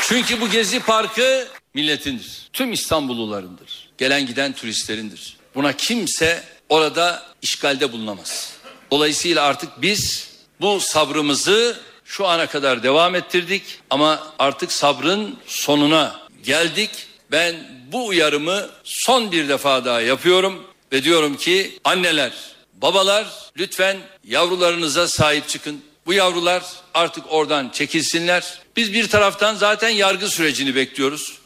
Çünkü 0.08 0.40
bu 0.40 0.48
Gezi 0.48 0.80
Parkı 0.80 1.48
milletindir. 1.74 2.48
Tüm 2.52 2.72
İstanbullularındır. 2.72 3.88
Gelen 3.98 4.26
giden 4.26 4.52
turistlerindir. 4.52 5.36
Buna 5.54 5.72
kimse 5.72 6.44
orada 6.68 7.22
işgalde 7.42 7.92
bulunamaz. 7.92 8.52
Dolayısıyla 8.90 9.44
artık 9.44 9.82
biz 9.82 10.28
bu 10.60 10.80
sabrımızı 10.80 11.80
şu 12.04 12.26
ana 12.26 12.46
kadar 12.46 12.82
devam 12.82 13.14
ettirdik 13.14 13.62
ama 13.90 14.32
artık 14.38 14.72
sabrın 14.72 15.38
sonuna 15.46 16.20
geldik. 16.42 16.90
Ben 17.30 17.56
bu 17.92 18.06
uyarımı 18.06 18.70
son 18.84 19.32
bir 19.32 19.48
defa 19.48 19.84
daha 19.84 20.00
yapıyorum 20.00 20.64
ve 20.92 21.04
diyorum 21.04 21.36
ki 21.36 21.78
anneler, 21.84 22.32
babalar 22.74 23.26
lütfen 23.58 23.96
yavrularınıza 24.24 25.08
sahip 25.08 25.48
çıkın. 25.48 25.84
Bu 26.06 26.12
yavrular 26.12 26.62
artık 26.94 27.24
oradan 27.28 27.68
çekilsinler. 27.68 28.63
Biz 28.76 28.92
bir 28.92 29.08
taraftan 29.08 29.54
zaten 29.54 29.88
yargı 29.88 30.28
sürecini 30.28 30.74
bekliyoruz. 30.74 31.38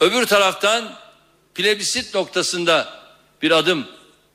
Öbür 0.00 0.26
taraftan 0.26 0.94
plebisit 1.54 2.14
noktasında 2.14 2.88
bir 3.42 3.50
adım 3.50 3.86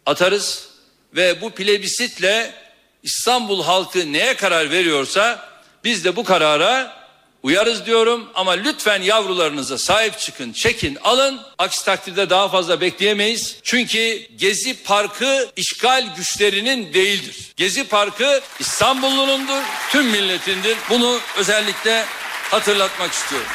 atarız 0.05 0.69
ve 1.15 1.41
bu 1.41 1.49
plebisitle 1.49 2.55
İstanbul 3.03 3.63
halkı 3.63 4.13
neye 4.13 4.35
karar 4.35 4.71
veriyorsa 4.71 5.49
biz 5.83 6.05
de 6.05 6.15
bu 6.15 6.23
karara 6.23 7.03
Uyarız 7.43 7.85
diyorum 7.85 8.29
ama 8.35 8.51
lütfen 8.51 9.01
yavrularınıza 9.01 9.77
sahip 9.77 10.19
çıkın, 10.19 10.53
çekin, 10.53 10.97
alın. 11.03 11.41
Aksi 11.57 11.85
takdirde 11.85 12.29
daha 12.29 12.49
fazla 12.49 12.81
bekleyemeyiz. 12.81 13.57
Çünkü 13.63 14.27
Gezi 14.37 14.83
Parkı 14.83 15.49
işgal 15.55 16.15
güçlerinin 16.15 16.93
değildir. 16.93 17.37
Gezi 17.55 17.83
Parkı 17.83 18.41
İstanbullunundur, 18.59 19.61
tüm 19.91 20.05
milletindir. 20.05 20.77
Bunu 20.89 21.19
özellikle 21.37 22.05
hatırlatmak 22.53 23.11
istiyorum. 23.11 23.47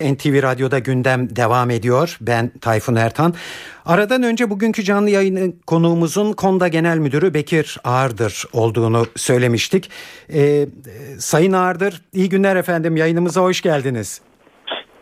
NTV 0.00 0.42
Radyo'da 0.42 0.78
gündem 0.78 1.36
devam 1.36 1.70
ediyor. 1.70 2.16
Ben 2.20 2.52
Tayfun 2.60 2.94
Ertan. 2.94 3.34
Aradan 3.86 4.22
önce 4.22 4.50
bugünkü 4.50 4.82
canlı 4.82 5.10
yayın 5.10 5.60
konuğumuzun 5.66 6.32
Konda 6.32 6.68
Genel 6.68 6.98
Müdürü 6.98 7.34
Bekir 7.34 7.78
Ağırdır 7.84 8.44
olduğunu 8.52 9.06
söylemiştik. 9.16 9.90
Ee, 10.32 10.66
Sayın 11.18 11.52
Ağırdır, 11.52 12.02
iyi 12.12 12.28
günler 12.28 12.56
efendim. 12.56 12.96
Yayınımıza 12.96 13.40
hoş 13.40 13.60
geldiniz. 13.60 14.20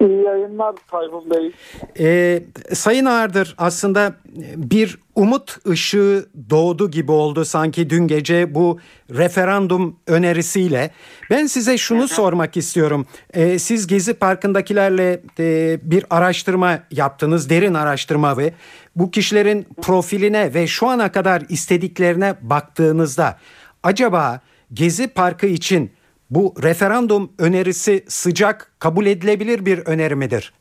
İyi 0.01 0.23
yayınlar 0.23 0.75
Tayfun 0.91 1.31
Bey. 1.31 1.53
Ee, 1.99 2.43
Sayın 2.73 3.05
Ağırdır 3.05 3.55
aslında 3.59 4.15
bir 4.57 4.99
umut 5.15 5.67
ışığı 5.69 6.27
doğdu 6.51 6.91
gibi 6.91 7.13
oldu 7.13 7.45
sanki 7.45 7.91
dün 7.91 8.07
gece 8.07 8.55
bu 8.55 8.79
referandum 9.11 9.97
önerisiyle. 10.07 10.91
Ben 11.31 11.47
size 11.47 11.79
şunu 11.79 12.09
sormak 12.09 12.57
istiyorum. 12.57 13.07
Ee, 13.35 13.59
siz 13.59 13.87
Gezi 13.87 14.15
Parkı'ndakilerle 14.15 15.23
e, 15.39 15.79
bir 15.83 16.05
araştırma 16.11 16.79
yaptınız, 16.91 17.51
derin 17.51 17.75
araştırma 17.75 18.39
ve 18.39 18.53
bu 18.97 19.11
kişilerin 19.11 19.67
profiline 19.83 20.55
ve 20.55 20.67
şu 20.67 20.89
ana 20.89 21.13
kadar 21.13 21.43
istediklerine 21.49 22.35
baktığınızda 22.41 23.39
acaba 23.83 24.41
Gezi 24.73 25.09
Parkı 25.09 25.47
için 25.47 25.91
bu 26.31 26.55
referandum 26.63 27.33
önerisi 27.39 28.05
sıcak 28.09 28.73
kabul 28.79 29.07
edilebilir 29.07 29.67
bir 29.67 29.87
öneri 29.87 30.17
midir? 30.17 30.53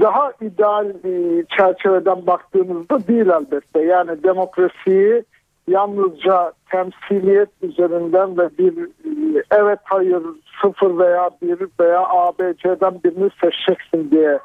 Daha 0.00 0.32
ideal 0.40 0.86
e, 0.88 1.44
çerçeveden 1.56 2.26
baktığımızda 2.26 3.06
değil 3.08 3.26
elbette. 3.26 3.80
Yani 3.80 4.22
demokrasiyi 4.22 5.24
yalnızca 5.68 6.52
temsiliyet 6.70 7.48
üzerinden 7.62 8.38
ve 8.38 8.58
bir 8.58 8.78
e, 8.82 9.42
evet 9.50 9.78
hayır 9.84 10.22
sıfır 10.62 10.98
veya 10.98 11.30
bir 11.42 11.68
veya 11.80 12.00
ABC'den 12.00 13.00
birini 13.04 13.30
seçeceksin 13.40 14.10
diye 14.10 14.38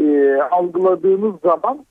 e, 0.00 0.38
algıladığınız 0.50 1.34
zaman 1.42 1.86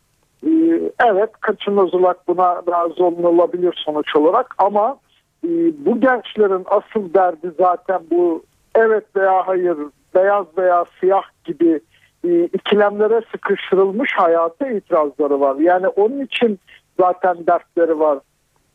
e, 0.47 0.51
evet 0.99 1.29
kaçınılmaz 1.39 1.93
olarak 1.93 2.27
buna 2.27 2.55
razı 2.55 3.05
olunabilir 3.05 3.83
sonuç 3.85 4.15
olarak 4.15 4.55
ama 4.57 4.97
e, 5.43 5.49
bu 5.85 6.01
gençlerin 6.01 6.65
asıl 6.65 7.13
derdi 7.13 7.51
zaten 7.57 8.01
bu 8.11 8.43
evet 8.75 9.03
veya 9.15 9.47
hayır 9.47 9.77
beyaz 10.15 10.45
veya 10.57 10.85
siyah 10.99 11.23
gibi 11.45 11.79
e, 12.23 12.43
ikilemlere 12.45 13.21
sıkıştırılmış 13.31 14.11
hayata 14.15 14.67
itirazları 14.67 15.39
var. 15.39 15.55
Yani 15.55 15.87
onun 15.87 16.21
için 16.21 16.59
zaten 16.99 17.37
dertleri 17.47 17.99
var. 17.99 18.19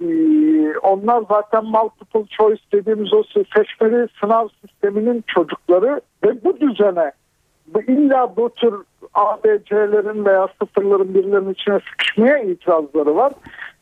E, 0.00 0.08
onlar 0.78 1.24
zaten 1.28 1.64
multiple 1.64 2.26
choice 2.26 2.62
dediğimiz 2.72 3.12
o 3.12 3.22
seçmeli 3.56 4.08
sınav 4.20 4.48
sisteminin 4.60 5.24
çocukları 5.26 6.00
ve 6.24 6.44
bu 6.44 6.60
düzene 6.60 7.12
illa 7.88 8.36
bu 8.36 8.50
tür 8.54 8.74
ABC'lerin 9.14 10.24
veya 10.24 10.48
sıfırların 10.62 11.14
birilerinin 11.14 11.52
içine 11.52 11.80
sıkışmaya 11.90 12.38
itirazları 12.38 13.16
var. 13.16 13.32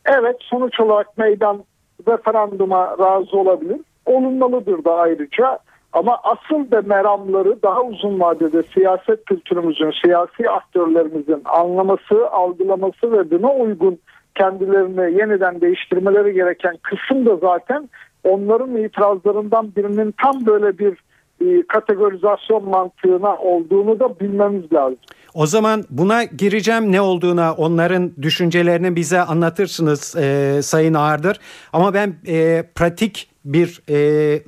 Evet 0.05 0.35
sonuç 0.39 0.79
olarak 0.79 1.17
meydan 1.17 1.63
referanduma 2.07 2.95
razı 2.99 3.37
olabilir. 3.37 3.79
Olunmalıdır 4.05 4.83
da 4.83 4.93
ayrıca. 4.93 5.59
Ama 5.93 6.19
asıl 6.23 6.71
da 6.71 6.81
meramları 6.81 7.63
daha 7.63 7.81
uzun 7.81 8.19
vadede 8.19 8.63
siyaset 8.63 9.25
kültürümüzün, 9.25 9.93
siyasi 10.05 10.49
aktörlerimizin 10.49 11.41
anlaması, 11.45 12.29
algılaması 12.31 13.11
ve 13.11 13.31
buna 13.31 13.53
uygun 13.53 13.99
kendilerini 14.35 15.19
yeniden 15.19 15.61
değiştirmeleri 15.61 16.33
gereken 16.33 16.77
kısım 16.81 17.25
da 17.25 17.35
zaten 17.35 17.89
onların 18.23 18.75
itirazlarından 18.77 19.71
birinin 19.75 20.13
tam 20.23 20.45
böyle 20.45 20.77
bir 20.77 20.97
e, 21.45 21.67
kategorizasyon 21.67 22.69
mantığına 22.69 23.37
olduğunu 23.37 23.99
da 23.99 24.19
bilmemiz 24.19 24.73
lazım. 24.73 24.97
O 25.33 25.45
zaman 25.45 25.85
buna 25.89 26.23
gireceğim 26.23 26.91
ne 26.91 27.01
olduğuna 27.01 27.53
onların 27.53 28.11
düşüncelerini 28.21 28.95
bize 28.95 29.21
anlatırsınız 29.21 30.15
e, 30.15 30.59
Sayın 30.63 30.93
Ağırdır. 30.93 31.39
Ama 31.73 31.93
ben 31.93 32.15
e, 32.27 32.63
pratik 32.75 33.29
bir 33.45 33.81
e, 33.89 33.95
e, 33.95 34.41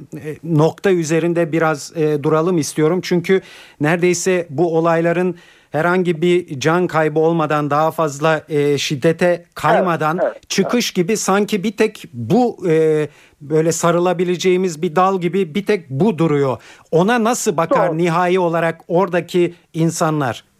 nokta 0.43 0.91
üzerinde 0.91 1.51
biraz 1.51 1.97
e, 1.97 2.23
duralım 2.23 2.57
istiyorum. 2.57 2.99
Çünkü 3.03 3.41
neredeyse 3.81 4.47
bu 4.49 4.77
olayların 4.77 5.35
herhangi 5.71 6.21
bir 6.21 6.59
can 6.59 6.87
kaybı 6.87 7.19
olmadan 7.19 7.69
daha 7.69 7.91
fazla 7.91 8.41
e, 8.49 8.77
şiddete 8.77 9.45
kaymadan 9.55 10.19
evet, 10.21 10.31
evet, 10.33 10.49
çıkış 10.49 10.87
evet. 10.87 10.95
gibi 10.95 11.17
sanki 11.17 11.63
bir 11.63 11.77
tek 11.77 12.03
bu 12.13 12.69
e, 12.69 13.07
böyle 13.41 13.71
sarılabileceğimiz 13.71 14.81
bir 14.81 14.95
dal 14.95 15.21
gibi 15.21 15.55
bir 15.55 15.65
tek 15.65 15.89
bu 15.89 16.17
duruyor. 16.17 16.57
Ona 16.91 17.23
nasıl 17.23 17.57
bakar 17.57 17.89
Doğru. 17.89 17.97
nihai 17.97 18.39
olarak 18.39 18.81
oradaki 18.87 19.53
insanlar? 19.73 20.50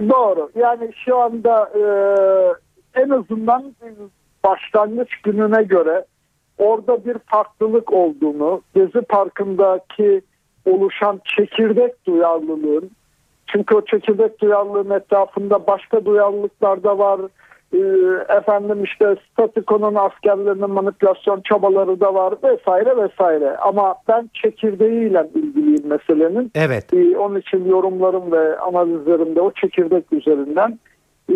Doğru. 0.00 0.50
Yani 0.54 0.90
şu 1.04 1.16
anda 1.16 1.70
e, 1.74 1.82
en 3.00 3.10
azından 3.10 3.74
başlangıç 4.44 5.20
gününe 5.22 5.62
göre 5.62 6.04
orada 6.58 7.04
bir 7.04 7.18
farklılık 7.26 7.92
olduğunu, 7.92 8.62
Gezi 8.74 9.00
Parkı'ndaki 9.00 10.20
oluşan 10.64 11.20
çekirdek 11.36 12.06
duyarlılığın, 12.06 12.90
çünkü 13.46 13.74
o 13.74 13.84
çekirdek 13.84 14.40
duyarlılığın 14.40 14.90
etrafında 14.90 15.66
başka 15.66 16.04
duyarlılıklar 16.04 16.82
da 16.82 16.98
var. 16.98 17.20
Ee, 17.76 18.34
efendim 18.36 18.84
işte 18.84 19.16
statiko'nun 19.32 19.94
askerlerinin 19.94 20.70
manipülasyon 20.70 21.40
çabaları 21.40 22.00
da 22.00 22.14
var 22.14 22.34
vesaire 22.42 22.96
vesaire. 22.96 23.56
Ama 23.56 23.94
ben 24.08 24.30
çekirdeğiyle 24.34 25.28
ilgiliyim 25.34 25.86
meselenin. 25.86 26.50
Evet. 26.54 26.94
Ee, 26.94 27.18
onun 27.18 27.40
için 27.40 27.64
yorumlarım 27.64 28.32
ve 28.32 28.58
analizlerim 28.58 29.36
de 29.36 29.40
o 29.40 29.52
çekirdek 29.52 30.12
üzerinden. 30.12 30.78
Ee, 31.30 31.34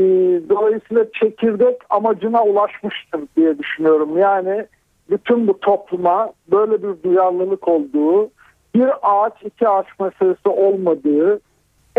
dolayısıyla 0.48 1.04
çekirdek 1.20 1.76
amacına 1.90 2.44
ulaşmıştır 2.44 3.20
diye 3.36 3.58
düşünüyorum. 3.58 4.18
Yani 4.18 4.66
bütün 5.10 5.48
bu 5.48 5.60
topluma 5.60 6.32
böyle 6.50 6.82
bir 6.82 7.02
duyarlılık 7.02 7.68
olduğu, 7.68 8.30
bir 8.74 8.90
ağaç 9.02 9.32
iki 9.44 9.68
ağaç 9.68 9.86
meselesi 10.00 10.48
olmadığı, 10.48 11.40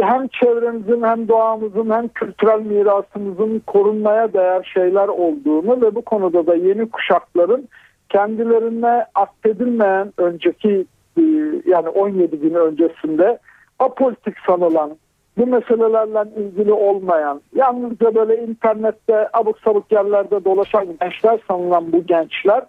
hem 0.05 0.27
çevremizin 0.27 1.01
hem 1.01 1.27
doğamızın 1.27 1.89
hem 1.89 2.07
kültürel 2.07 2.61
mirasımızın 2.61 3.61
korunmaya 3.67 4.33
değer 4.33 4.71
şeyler 4.73 5.07
olduğunu 5.07 5.81
ve 5.81 5.95
bu 5.95 6.01
konuda 6.01 6.47
da 6.47 6.55
yeni 6.55 6.89
kuşakların 6.89 7.67
kendilerine 8.09 9.05
affedilmeyen 9.15 10.13
önceki 10.17 10.85
e, 11.17 11.21
yani 11.65 11.89
17 11.89 12.39
gün 12.39 12.53
öncesinde 12.53 13.39
apolitik 13.79 14.35
sanılan 14.47 14.97
bu 15.37 15.47
meselelerle 15.47 16.41
ilgili 16.41 16.73
olmayan 16.73 17.41
yalnızca 17.55 18.15
böyle 18.15 18.43
internette 18.43 19.29
abuk 19.33 19.59
sabuk 19.59 19.91
yerlerde 19.91 20.45
dolaşan 20.45 20.87
gençler 20.99 21.39
sanılan 21.47 21.91
bu 21.91 22.05
gençler 22.05 22.63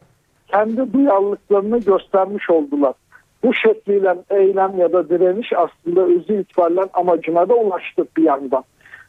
kendi 0.49 0.93
duyarlılıklarını 0.93 1.79
göstermiş 1.79 2.51
oldular. 2.51 2.95
Bu 3.45 3.55
şekliyle 3.55 4.17
eylem 4.31 4.79
ya 4.79 4.93
da 4.93 5.09
direniş 5.09 5.53
aslında 5.53 6.01
özü 6.01 6.41
itibariyle 6.41 6.83
amacına 6.93 7.49
da 7.49 7.55
ulaştı 7.55 8.05
bir 8.17 8.23
yandan. 8.23 8.65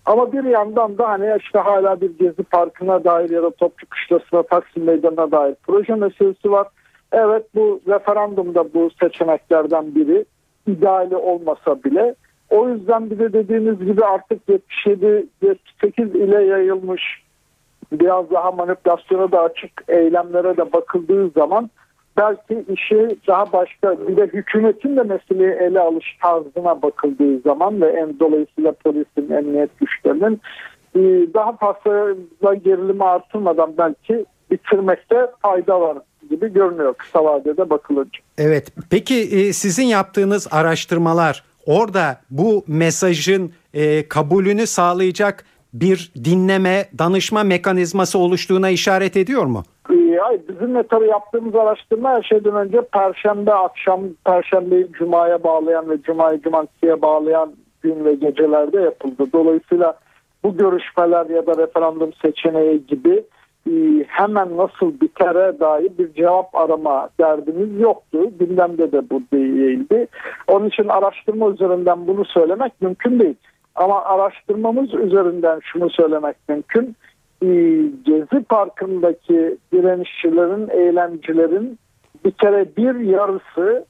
Ama 0.05 0.33
bir 0.33 0.43
yandan 0.43 0.97
da 0.97 1.09
hani 1.09 1.37
işte 1.39 1.59
hala 1.59 2.01
bir 2.01 2.17
gezi 2.17 2.43
parkına 2.43 3.03
dair 3.03 3.29
ya 3.29 3.43
da 3.43 3.51
Topçu 3.51 3.89
Kışlası'na 3.89 4.43
Taksim 4.43 4.83
Meydanı'na 4.83 5.31
dair 5.31 5.55
proje 5.63 5.95
meselesi 5.95 6.51
var. 6.51 6.67
Evet 7.11 7.43
bu 7.55 7.81
referandumda 7.87 8.73
bu 8.73 8.89
seçeneklerden 8.99 9.95
biri 9.95 10.25
ideali 10.67 11.15
olmasa 11.15 11.83
bile 11.83 12.15
o 12.49 12.69
yüzden 12.69 13.09
bir 13.09 13.19
de 13.19 13.33
dediğiniz 13.33 13.79
gibi 13.79 14.05
artık 14.05 14.41
77-78 14.47 16.17
ile 16.17 16.43
yayılmış 16.43 17.23
biraz 17.91 18.31
daha 18.31 18.51
manipülasyona 18.51 19.31
da 19.31 19.41
açık 19.41 19.83
eylemlere 19.87 20.57
de 20.57 20.73
bakıldığı 20.73 21.29
zaman 21.29 21.69
belki 22.17 22.65
işi 22.73 23.17
daha 23.27 23.53
başka 23.53 24.07
bir 24.07 24.17
de 24.17 24.21
hükümetin 24.21 24.97
de 24.97 25.03
meseleyi 25.03 25.51
ele 25.51 25.79
alış 25.79 26.17
tarzına 26.21 26.81
bakıldığı 26.81 27.39
zaman 27.39 27.81
ve 27.81 27.87
en 27.87 28.19
dolayısıyla 28.19 28.71
polisin, 28.71 29.31
emniyet 29.31 29.79
güçlerinin 29.79 30.41
e, 30.95 30.99
daha 31.33 31.57
fazla 31.57 32.53
gerilimi 32.53 33.03
artırmadan 33.03 33.73
belki 33.77 34.25
bitirmekte 34.51 35.27
fayda 35.41 35.81
var 35.81 35.97
gibi 36.29 36.53
görünüyor 36.53 36.93
kısa 36.93 37.23
vadede 37.23 37.69
bakılınca. 37.69 38.19
Evet 38.37 38.67
peki 38.89 39.15
e, 39.15 39.53
sizin 39.53 39.85
yaptığınız 39.85 40.47
araştırmalar 40.51 41.43
orada 41.65 42.21
bu 42.29 42.63
mesajın 42.67 43.51
e, 43.73 44.07
kabulünü 44.07 44.67
sağlayacak 44.67 45.45
bir 45.73 46.11
dinleme, 46.23 46.85
danışma 46.97 47.43
mekanizması 47.43 48.19
oluştuğuna 48.19 48.69
işaret 48.69 49.17
ediyor 49.17 49.45
mu? 49.45 49.63
Hayır, 50.23 50.41
bizimle 50.49 50.83
tabii 50.83 51.07
yaptığımız 51.07 51.55
araştırma 51.55 52.09
her 52.09 52.23
şeyden 52.23 52.55
önce 52.55 52.81
Perşembe 52.81 53.53
akşam, 53.53 54.01
Perşembeyi 54.25 54.87
Cuma'ya 54.91 55.43
bağlayan 55.43 55.89
ve 55.89 56.01
Cuma'yı 56.01 56.41
Cumartesi'ye 56.41 57.01
bağlayan 57.01 57.53
gün 57.81 58.05
ve 58.05 58.15
gecelerde 58.15 58.81
yapıldı. 58.81 59.25
Dolayısıyla 59.33 59.93
bu 60.43 60.57
görüşmeler 60.57 61.25
ya 61.25 61.47
da 61.47 61.57
referandum 61.57 62.13
seçeneği 62.21 62.87
gibi 62.87 63.23
e, 63.69 63.73
hemen 64.07 64.57
nasıl 64.57 65.01
bitere 65.01 65.59
dair 65.59 65.91
bir 65.97 66.13
cevap 66.13 66.55
arama 66.55 67.09
derdimiz 67.19 67.79
yoktu. 67.79 68.31
Gündemde 68.39 68.91
de 68.91 69.09
bu 69.09 69.21
değildi. 69.33 70.07
Onun 70.47 70.67
için 70.67 70.87
araştırma 70.87 71.49
üzerinden 71.49 72.07
bunu 72.07 72.25
söylemek 72.25 72.81
mümkün 72.81 73.19
değil. 73.19 73.35
Ama 73.75 74.03
araştırmamız 74.03 74.93
üzerinden 74.93 75.59
şunu 75.63 75.89
söylemek 75.89 76.35
mümkün. 76.49 76.95
E, 77.43 77.47
Gezi 78.05 78.43
Parkı'ndaki 78.49 79.57
direnişçilerin, 79.73 80.69
eylemcilerin 80.69 81.79
bir 82.25 82.31
kere 82.31 82.75
bir 82.77 82.95
yarısı 82.99 83.85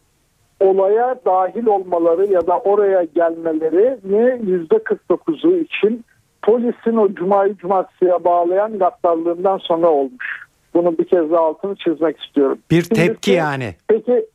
olaya 0.60 1.16
dahil 1.26 1.66
olmaları 1.66 2.26
ya 2.26 2.48
da 2.48 2.60
oraya 2.60 3.04
gelmeleri 3.04 3.98
ne 4.04 4.52
yüzde 4.52 4.76
49'u 4.76 5.58
için 5.58 6.06
polisin 6.42 6.96
o 6.96 7.14
cumayı 7.14 7.58
cumartesiye 7.58 8.24
bağlayan 8.24 8.80
gaddarlığından 8.80 9.58
sonra 9.58 9.88
olmuş. 9.88 10.44
Bunu 10.74 10.98
bir 10.98 11.06
kez 11.06 11.32
daha 11.32 11.42
altını 11.42 11.76
çizmek 11.76 12.20
istiyorum. 12.20 12.60
Bir 12.72 12.84
tepki 12.84 13.06
Şimdiki, 13.06 13.32
yani. 13.32 13.76
Peki 13.88 14.26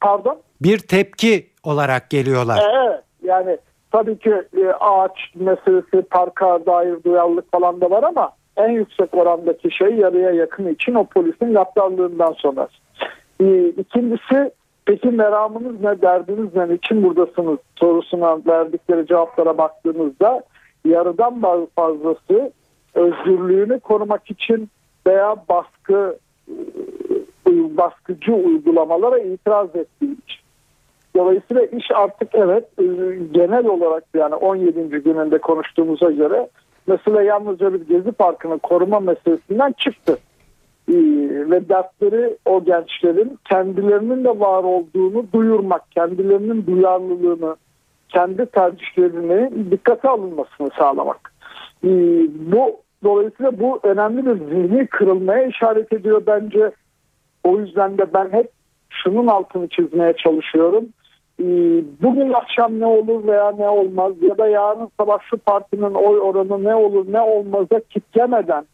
pardon? 0.00 0.38
Bir 0.62 0.78
tepki 0.78 1.46
olarak 1.64 2.10
geliyorlar. 2.10 2.62
Evet 2.74 3.02
yani 3.22 3.58
tabii 3.92 4.18
ki 4.18 4.30
e, 4.30 4.66
ağaç 4.80 5.18
meselesi 5.34 6.02
parka 6.10 6.66
dair 6.66 7.04
duyarlılık 7.04 7.52
falan 7.52 7.80
da 7.80 7.90
var 7.90 8.02
ama 8.02 8.32
en 8.56 8.68
yüksek 8.68 9.14
orandaki 9.14 9.70
şey 9.70 9.94
yarıya 9.94 10.30
yakın 10.30 10.68
için 10.68 10.94
o 10.94 11.04
polisin 11.04 11.52
gaddarlığından 11.54 12.32
sonra. 12.32 12.68
E, 13.40 13.68
ikincisi 13.68 14.50
peki 14.86 15.08
meramınız 15.08 15.80
ne 15.80 16.02
derdiniz 16.02 16.56
ne 16.56 16.74
için 16.74 17.02
buradasınız 17.02 17.58
sorusuna 17.76 18.38
verdikleri 18.46 19.06
cevaplara 19.06 19.58
baktığımızda 19.58 20.42
yarıdan 20.84 21.42
fazlası 21.76 22.52
özgürlüğünü 22.94 23.80
korumak 23.80 24.30
için 24.30 24.68
veya 25.06 25.36
baskı 25.48 26.18
e, 27.46 27.76
baskıcı 27.76 28.32
uygulamalara 28.32 29.18
itiraz 29.18 29.76
ettiği 29.76 30.12
için. 30.12 30.42
Dolayısıyla 31.16 31.62
iş 31.62 31.90
artık 31.94 32.28
evet 32.34 32.64
e, 32.78 32.84
genel 33.32 33.66
olarak 33.66 34.04
yani 34.14 34.34
17. 34.34 34.88
gününde 34.88 35.38
konuştuğumuza 35.38 36.10
göre 36.10 36.48
mesela 36.86 37.22
yalnızca 37.22 37.74
bir 37.74 37.80
gezi 37.88 38.12
parkını 38.12 38.58
koruma 38.58 39.00
meselesinden 39.00 39.72
çıktı. 39.72 40.18
Ee, 40.88 40.94
ve 41.50 41.68
dertleri 41.68 42.36
o 42.44 42.64
gençlerin 42.64 43.38
kendilerinin 43.48 44.24
de 44.24 44.40
var 44.40 44.64
olduğunu 44.64 45.26
duyurmak, 45.34 45.90
kendilerinin 45.90 46.66
duyarlılığını, 46.66 47.56
kendi 48.08 48.46
tercihlerini 48.46 49.70
dikkate 49.70 50.08
alınmasını 50.08 50.70
sağlamak. 50.78 51.32
Ee, 51.84 51.88
bu 52.52 52.76
dolayısıyla 53.04 53.60
bu 53.60 53.80
önemli 53.82 54.26
bir 54.26 54.34
zihni 54.34 54.86
kırılmaya 54.86 55.46
işaret 55.46 55.92
ediyor 55.92 56.22
bence. 56.26 56.72
O 57.44 57.58
yüzden 57.58 57.98
de 57.98 58.14
ben 58.14 58.32
hep 58.32 58.50
şunun 58.90 59.26
altını 59.26 59.68
çizmeye 59.68 60.12
çalışıyorum. 60.12 60.84
Ee, 61.42 61.84
bugün 62.02 62.32
akşam 62.32 62.80
ne 62.80 62.86
olur 62.86 63.26
veya 63.26 63.52
ne 63.58 63.68
olmaz 63.68 64.12
ya 64.22 64.38
da 64.38 64.48
yarın 64.48 64.88
sabah 65.00 65.18
şu 65.30 65.38
partinin 65.38 65.94
oy 65.94 66.20
oranı 66.20 66.64
ne 66.64 66.74
olur 66.74 67.12
ne 67.12 67.20
olmaza 67.20 67.80
kitlemeden 67.90 68.64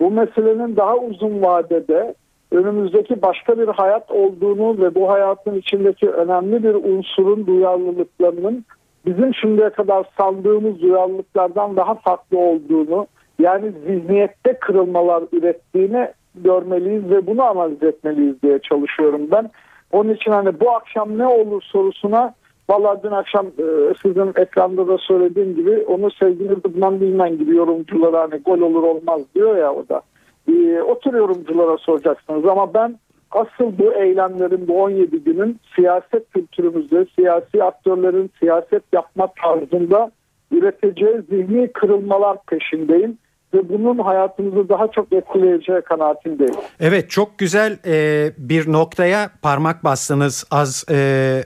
bu 0.00 0.10
meselenin 0.10 0.76
daha 0.76 0.96
uzun 0.96 1.42
vadede 1.42 2.14
önümüzdeki 2.52 3.22
başka 3.22 3.58
bir 3.58 3.68
hayat 3.68 4.10
olduğunu 4.10 4.82
ve 4.82 4.94
bu 4.94 5.10
hayatın 5.10 5.54
içindeki 5.54 6.10
önemli 6.10 6.62
bir 6.62 6.74
unsurun 6.74 7.46
duyarlılıklarının 7.46 8.64
bizim 9.06 9.34
şimdiye 9.34 9.70
kadar 9.70 10.06
sandığımız 10.18 10.82
duyarlılıklardan 10.82 11.76
daha 11.76 11.94
farklı 11.94 12.38
olduğunu 12.38 13.06
yani 13.38 13.72
zihniyette 13.86 14.58
kırılmalar 14.60 15.22
ürettiğini 15.32 16.08
görmeliyiz 16.34 17.10
ve 17.10 17.26
bunu 17.26 17.42
analiz 17.42 17.82
etmeliyiz 17.82 18.42
diye 18.42 18.58
çalışıyorum 18.58 19.30
ben. 19.30 19.50
Onun 19.94 20.14
için 20.14 20.30
hani 20.30 20.60
bu 20.60 20.70
akşam 20.70 21.18
ne 21.18 21.26
olur 21.26 21.62
sorusuna 21.62 22.34
Valla 22.68 23.02
dün 23.02 23.10
akşam 23.10 23.46
e, 23.46 23.94
sizin 24.02 24.32
ekranda 24.36 24.88
da 24.88 24.98
söylediğim 24.98 25.56
gibi 25.56 25.84
onu 25.88 26.10
sevgili 26.10 26.50
Rıdvan 26.50 27.00
Bilmen 27.00 27.38
gibi 27.38 27.56
yorumculara 27.56 28.20
hani 28.20 28.42
gol 28.42 28.60
olur 28.60 28.82
olmaz 28.82 29.22
diyor 29.34 29.56
ya 29.56 29.74
o 29.74 29.88
da. 29.88 30.02
E, 30.48 30.82
o 30.82 30.98
tür 30.98 31.14
yorumculara 31.14 31.76
soracaksınız 31.76 32.46
ama 32.46 32.74
ben 32.74 32.98
asıl 33.30 33.78
bu 33.78 33.92
eylemlerin 33.92 34.68
bu 34.68 34.82
17 34.82 35.24
günün 35.24 35.60
siyaset 35.76 36.30
kültürümüzde 36.30 37.06
siyasi 37.16 37.64
aktörlerin 37.64 38.30
siyaset 38.40 38.82
yapma 38.92 39.28
tarzında 39.42 40.10
üreteceği 40.50 41.22
zihni 41.30 41.72
kırılmalar 41.72 42.36
peşindeyim 42.46 43.18
ve 43.54 43.68
bunun 43.68 43.98
hayatımızı 43.98 44.68
daha 44.68 44.90
çok 44.90 45.12
etkileyeceği 45.12 45.80
kanaatindeyim. 45.80 46.54
Evet 46.80 47.10
çok 47.10 47.38
güzel 47.38 47.78
e, 47.86 48.32
bir 48.38 48.72
noktaya 48.72 49.30
parmak 49.42 49.84
bastınız 49.84 50.44
az 50.50 50.84
e, 50.90 50.94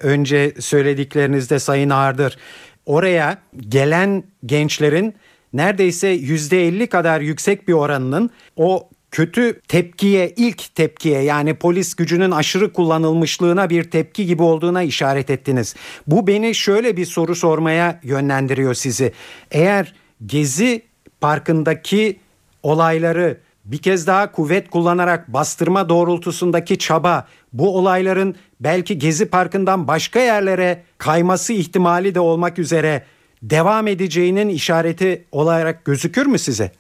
önce 0.03 0.53
söylediklerinizde 0.59 1.59
Sayın 1.59 1.91
Ardır. 1.91 2.39
Oraya 2.87 3.39
gelen 3.69 4.23
gençlerin 4.47 5.15
neredeyse 5.53 6.15
%50 6.15 6.87
kadar 6.87 7.21
yüksek 7.21 7.69
bir 7.69 7.73
oranının 7.73 8.31
o 8.57 8.89
kötü 9.11 9.61
tepkiye 9.61 10.33
ilk 10.37 10.75
tepkiye 10.75 11.23
yani 11.23 11.55
polis 11.55 11.95
gücünün 11.95 12.31
aşırı 12.31 12.73
kullanılmışlığına 12.73 13.71
bir 13.71 13.91
tepki 13.91 14.27
gibi 14.27 14.43
olduğuna 14.43 14.83
işaret 14.83 15.31
ettiniz. 15.31 15.75
Bu 16.07 16.27
beni 16.27 16.55
şöyle 16.55 16.97
bir 16.97 17.05
soru 17.05 17.35
sormaya 17.35 18.01
yönlendiriyor 18.03 18.75
sizi. 18.75 19.13
Eğer 19.51 19.95
Gezi 20.27 20.83
Parkı'ndaki 21.21 22.17
olayları 22.63 23.37
bir 23.65 23.79
kez 23.79 24.07
daha 24.07 24.33
kuvvet 24.33 24.71
kullanarak 24.71 25.29
bastırma 25.29 25.89
doğrultusundaki 25.89 26.79
çaba 26.79 27.27
bu 27.53 27.77
olayların 27.79 28.35
belki 28.61 28.99
Gezi 28.99 29.31
Parkı'ndan 29.31 29.89
başka 29.89 30.21
yerlere 30.21 30.83
kayması 30.99 31.53
ihtimali 31.53 32.15
de 32.15 32.21
olmak 32.21 32.59
üzere 32.59 33.03
devam 33.43 33.87
edeceğinin 33.87 34.49
işareti 34.49 35.25
olarak 35.33 35.85
gözükür 35.85 36.27
mü 36.27 36.39
size? 36.39 36.71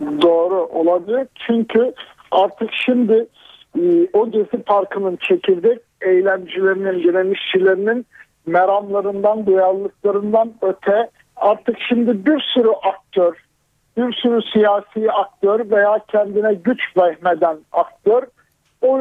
Doğru 0.00 0.54
olabilir 0.54 1.28
çünkü 1.46 1.94
artık 2.30 2.70
şimdi 2.84 3.26
e, 3.78 3.82
o 4.12 4.30
Gezi 4.30 4.62
Parkı'nın 4.66 5.18
çekirdek 5.28 5.78
eylemcilerinin, 6.00 7.02
direnişçilerinin 7.02 8.06
meramlarından, 8.46 9.46
duyarlılıklarından 9.46 10.52
öte 10.62 11.10
artık 11.36 11.76
şimdi 11.88 12.26
bir 12.26 12.40
sürü 12.54 12.70
aktör, 12.82 13.34
bir 13.96 14.12
sürü 14.12 14.42
siyasi 14.52 15.12
aktör 15.12 15.70
veya 15.70 15.98
kendine 16.08 16.54
güç 16.54 16.80
vehmeden 16.96 17.56
aktör 17.72 18.22
o 18.82 18.98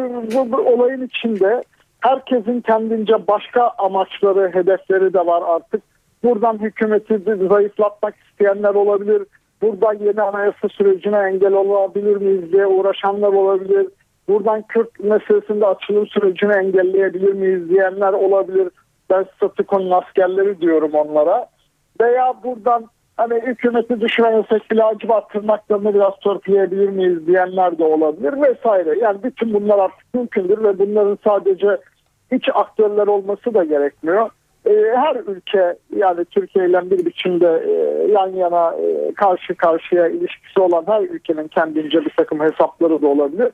olayın 0.66 1.06
içinde 1.06 1.64
herkesin 2.02 2.62
kendince 2.62 3.28
başka 3.28 3.70
amaçları, 3.78 4.54
hedefleri 4.54 5.14
de 5.14 5.26
var 5.26 5.44
artık. 5.56 5.84
Buradan 6.24 6.60
hükümeti 6.60 7.22
zayıflatmak 7.50 8.16
isteyenler 8.16 8.76
olabilir. 8.76 9.24
Buradan 9.62 9.94
yeni 9.94 10.22
anayasa 10.22 10.70
sürecine 10.70 11.18
engel 11.18 11.54
olabilir 11.54 12.16
miyiz 12.16 12.52
diye 12.52 12.68
uğraşanlar 12.68 13.34
olabilir. 13.34 13.88
Buradan 14.28 14.62
Kürt 14.62 15.00
meselesinde 15.00 15.66
açılım 15.66 16.08
sürecini 16.08 16.54
engelleyebilir 16.54 17.34
miyiz 17.34 17.70
diyenler 17.70 18.14
olabilir. 18.14 18.70
Ben 19.10 19.26
statükonun 19.36 19.92
askerleri 19.92 20.62
diyorum 20.62 20.92
onlara. 20.94 21.48
Veya 22.02 22.34
buradan 22.44 22.86
hani 23.22 23.42
hükümeti 23.42 24.02
düşüremesek 24.02 24.72
bile 24.72 24.84
acaba 24.84 25.28
tırnaklarını 25.28 25.94
biraz 25.94 26.14
törpüleyebilir 26.24 26.90
miyiz 26.90 27.28
diyenler 27.28 27.78
de 27.78 27.84
olabilir 27.84 28.34
vesaire. 28.42 29.00
Yani 29.02 29.24
bütün 29.24 29.54
bunlar 29.54 29.80
artık 29.80 30.14
mümkündür 30.14 30.64
ve 30.64 30.80
bunların 30.80 31.18
sadece 31.24 31.78
iç 32.32 32.50
aktörler 32.54 33.08
olması 33.08 33.54
da 33.54 33.64
gerekmiyor. 33.64 34.30
Ee, 34.66 34.72
her 34.96 35.16
ülke 35.16 35.76
yani 35.96 36.26
Türkiye 36.26 36.70
ile 36.70 36.92
bir 36.92 37.06
biçimde 37.06 37.64
e, 37.68 38.12
yan 38.12 38.28
yana 38.28 38.76
e, 38.76 39.14
karşı 39.14 39.56
karşıya 39.56 40.08
ilişkisi 40.08 40.62
olan 40.62 40.84
her 40.88 41.02
ülkenin 41.02 41.48
kendince 41.48 42.06
bir 42.06 42.14
takım 42.18 42.40
hesapları 42.40 43.02
da 43.02 43.08
olabilir. 43.08 43.52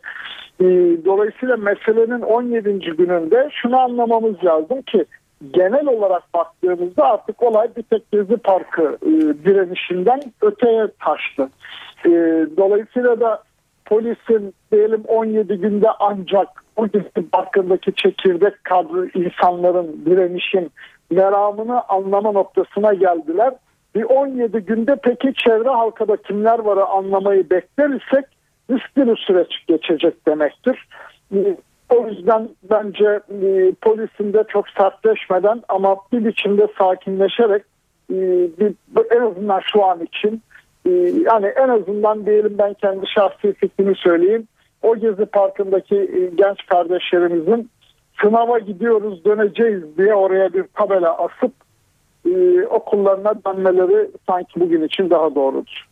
Ee, 0.62 0.66
dolayısıyla 1.06 1.58
meselenin 1.58 2.22
17. 2.22 2.80
gününde 2.80 3.50
şunu 3.62 3.80
anlamamız 3.80 4.44
lazım 4.44 4.82
ki 4.82 5.06
genel 5.52 5.88
olarak 5.88 6.34
baktığımızda 6.34 7.04
artık 7.04 7.44
olay 7.44 7.70
bir 7.78 7.84
tek 7.84 8.12
Gezi 8.12 8.38
Parkı 8.38 8.98
e, 9.02 9.10
direnişinden 9.46 10.22
öteye 10.42 10.88
taştı. 11.00 11.50
E, 12.06 12.10
dolayısıyla 12.58 13.20
da 13.20 13.44
polisin 13.86 14.54
diyelim 14.72 15.04
17 15.08 15.56
günde 15.56 15.88
ancak 16.00 16.48
o 16.76 16.88
Gezi 16.88 17.30
Parkı'ndaki 17.32 17.94
çekirdek 17.94 18.64
kadro 18.64 19.06
insanların 19.06 20.06
direnişin 20.06 20.72
meramını 21.12 21.84
anlama 21.90 22.32
noktasına 22.32 22.94
geldiler. 22.94 23.54
Bir 23.96 24.04
17 24.04 24.60
günde 24.60 24.96
peki 25.04 25.34
çevre 25.34 25.70
halkada 25.70 26.18
kimler 26.18 26.60
var 26.60 26.78
anlamayı 26.90 27.50
bekler 27.50 27.90
isek 27.90 28.26
riskli 28.72 29.08
bir 29.08 29.18
süreç 29.18 29.66
geçecek 29.68 30.28
demektir. 30.28 30.88
O 31.90 32.08
yüzden 32.08 32.50
bence 32.70 33.20
e, 33.30 33.72
polisin 33.82 34.34
de 34.34 34.44
çok 34.48 34.70
sertleşmeden 34.70 35.62
ama 35.70 35.96
bir 36.12 36.26
biçimde 36.26 36.68
sakinleşerek 36.78 37.64
e, 38.12 38.16
bir, 38.60 38.74
en 39.16 39.22
azından 39.22 39.62
şu 39.74 39.86
an 39.86 40.00
için 40.04 40.42
e, 40.86 40.90
yani 41.26 41.46
en 41.46 41.70
azından 41.70 42.26
diyelim 42.26 42.56
ben 42.58 42.74
kendi 42.74 43.08
şahsi 43.08 43.54
fikrimi 43.54 43.96
söyleyeyim. 43.96 44.48
O 44.82 44.96
Gezi 44.96 45.26
Parkı'ndaki 45.26 45.96
e, 45.96 46.36
genç 46.36 46.66
kardeşlerimizin 46.66 47.70
sınava 48.22 48.60
gidiyoruz 48.60 49.26
döneceğiz 49.26 49.98
diye 49.98 50.16
oraya 50.16 50.54
bir 50.54 50.66
tabela 50.74 51.18
asıp 51.18 51.52
e, 52.26 52.66
okullarına 52.66 53.34
dönmeleri 53.46 54.12
sanki 54.30 54.60
bugün 54.60 54.84
için 54.84 55.10
daha 55.10 55.36
doğrudur. 55.36 55.87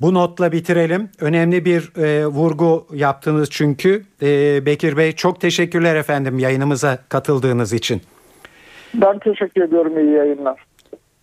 Bu 0.00 0.14
notla 0.14 0.52
bitirelim. 0.52 1.08
Önemli 1.20 1.64
bir 1.64 2.02
e, 2.02 2.26
vurgu 2.26 2.86
yaptınız 2.94 3.48
çünkü. 3.50 4.02
E, 4.22 4.66
Bekir 4.66 4.96
Bey 4.96 5.12
çok 5.12 5.40
teşekkürler 5.40 5.96
efendim 5.96 6.38
yayınımıza 6.38 6.98
katıldığınız 7.08 7.72
için. 7.72 8.02
Ben 8.94 9.18
teşekkür 9.18 9.62
ediyorum. 9.62 9.98
İyi 9.98 10.12
yayınlar. 10.12 10.64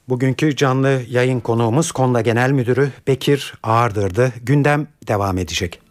Bugünkü 0.10 0.56
canlı 0.56 1.00
yayın 1.10 1.40
konuğumuz 1.40 1.92
Konda 1.92 2.22
Genel 2.22 2.52
Müdürü 2.52 2.90
Bekir 3.08 3.54
Ağırdır'dı. 3.64 4.32
Gündem 4.44 4.88
devam 5.08 5.38
edecek. 5.38 5.87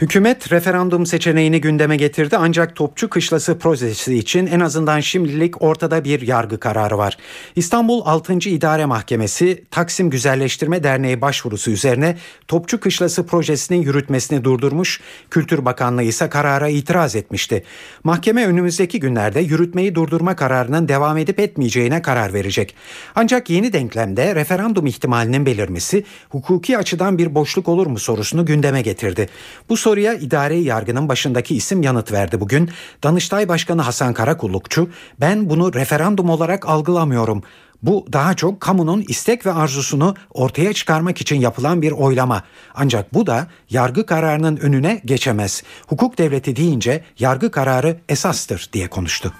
Hükümet 0.00 0.52
referandum 0.52 1.06
seçeneğini 1.06 1.60
gündeme 1.60 1.96
getirdi 1.96 2.36
ancak 2.36 2.76
Topçu 2.76 3.10
Kışlası 3.10 3.58
projesi 3.58 4.14
için 4.14 4.46
en 4.46 4.60
azından 4.60 5.00
şimdilik 5.00 5.62
ortada 5.62 6.04
bir 6.04 6.20
yargı 6.20 6.60
kararı 6.60 6.98
var. 6.98 7.16
İstanbul 7.56 8.02
6. 8.04 8.32
İdare 8.32 8.86
Mahkemesi 8.86 9.64
Taksim 9.70 10.10
Güzelleştirme 10.10 10.82
Derneği 10.82 11.20
başvurusu 11.20 11.70
üzerine 11.70 12.16
Topçu 12.48 12.80
Kışlası 12.80 13.26
projesinin 13.26 13.82
yürütmesini 13.82 14.44
durdurmuş, 14.44 15.00
Kültür 15.30 15.64
Bakanlığı 15.64 16.02
ise 16.02 16.28
karara 16.28 16.68
itiraz 16.68 17.16
etmişti. 17.16 17.64
Mahkeme 18.04 18.46
önümüzdeki 18.46 19.00
günlerde 19.00 19.40
yürütmeyi 19.40 19.94
durdurma 19.94 20.36
kararının 20.36 20.88
devam 20.88 21.18
edip 21.18 21.40
etmeyeceğine 21.40 22.02
karar 22.02 22.32
verecek. 22.32 22.74
Ancak 23.14 23.50
yeni 23.50 23.72
denklemde 23.72 24.34
referandum 24.34 24.86
ihtimalinin 24.86 25.46
belirmesi 25.46 26.04
hukuki 26.28 26.78
açıdan 26.78 27.18
bir 27.18 27.34
boşluk 27.34 27.68
olur 27.68 27.86
mu 27.86 27.98
sorusunu 27.98 28.46
gündeme 28.46 28.82
getirdi. 28.82 29.28
Bu 29.68 29.76
soruya 29.88 30.14
idare 30.14 30.56
yargının 30.56 31.08
başındaki 31.08 31.56
isim 31.56 31.82
yanıt 31.82 32.12
verdi 32.12 32.40
bugün. 32.40 32.70
Danıştay 33.02 33.48
Başkanı 33.48 33.82
Hasan 33.82 34.14
Karakullukçu 34.14 34.90
ben 35.20 35.50
bunu 35.50 35.74
referandum 35.74 36.30
olarak 36.30 36.68
algılamıyorum. 36.68 37.42
Bu 37.82 38.06
daha 38.12 38.34
çok 38.34 38.60
kamunun 38.60 39.04
istek 39.08 39.46
ve 39.46 39.52
arzusunu 39.52 40.14
ortaya 40.30 40.72
çıkarmak 40.72 41.20
için 41.20 41.40
yapılan 41.40 41.82
bir 41.82 41.92
oylama. 41.92 42.42
Ancak 42.74 43.14
bu 43.14 43.26
da 43.26 43.46
yargı 43.70 44.06
kararının 44.06 44.56
önüne 44.56 45.02
geçemez. 45.04 45.62
Hukuk 45.86 46.18
devleti 46.18 46.56
deyince 46.56 47.04
yargı 47.18 47.50
kararı 47.50 48.00
esastır 48.08 48.68
diye 48.72 48.88
konuştu. 48.88 49.32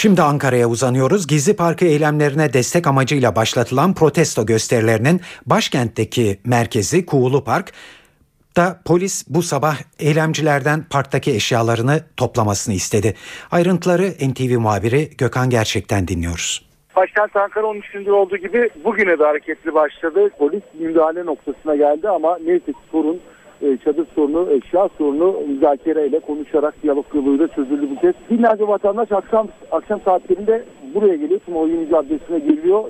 Şimdi 0.00 0.22
Ankara'ya 0.22 0.68
uzanıyoruz. 0.68 1.26
Gezi 1.26 1.56
Parkı 1.56 1.84
eylemlerine 1.84 2.52
destek 2.52 2.86
amacıyla 2.86 3.36
başlatılan 3.36 3.94
protesto 3.94 4.46
gösterilerinin 4.46 5.20
başkentteki 5.46 6.38
merkezi 6.44 7.06
Kuğulu 7.06 7.44
Park 7.44 7.72
da 8.56 8.80
polis 8.84 9.24
bu 9.28 9.42
sabah 9.42 9.76
eylemcilerden 9.98 10.84
parktaki 10.90 11.30
eşyalarını 11.30 12.00
toplamasını 12.16 12.74
istedi. 12.74 13.14
Ayrıntıları 13.50 14.08
NTV 14.30 14.58
muhabiri 14.58 15.10
Gökhan 15.18 15.50
Gerçek'ten 15.50 16.08
dinliyoruz. 16.08 16.68
Başkent 16.96 17.36
Ankara 17.36 17.66
13 17.66 17.90
gündür 17.90 18.10
olduğu 18.10 18.36
gibi 18.36 18.70
bugüne 18.84 19.18
de 19.18 19.24
hareketli 19.24 19.74
başladı. 19.74 20.30
Polis 20.38 20.62
müdahale 20.80 21.26
noktasına 21.26 21.76
geldi 21.76 22.08
ama 22.08 22.38
neyse 22.44 22.66
ki 22.66 22.78
sorun 22.90 23.20
çadır 23.84 24.06
sorunu, 24.14 24.50
eşya 24.50 24.88
sorunu 24.98 25.36
müzakereyle 25.48 26.20
konuşarak 26.20 26.82
diyalog 26.82 27.06
yoluyla 27.14 27.48
çözüldü 27.48 27.90
bu 27.90 28.00
kez. 28.00 28.14
Binlerce 28.30 28.68
vatandaş 28.68 29.12
akşam 29.12 29.48
akşam 29.70 30.00
saatlerinde 30.00 30.64
buraya 30.94 31.16
geliyor. 31.16 31.40
Tumoyun 31.40 31.88
Caddesi'ne 31.90 32.38
geliyor. 32.38 32.84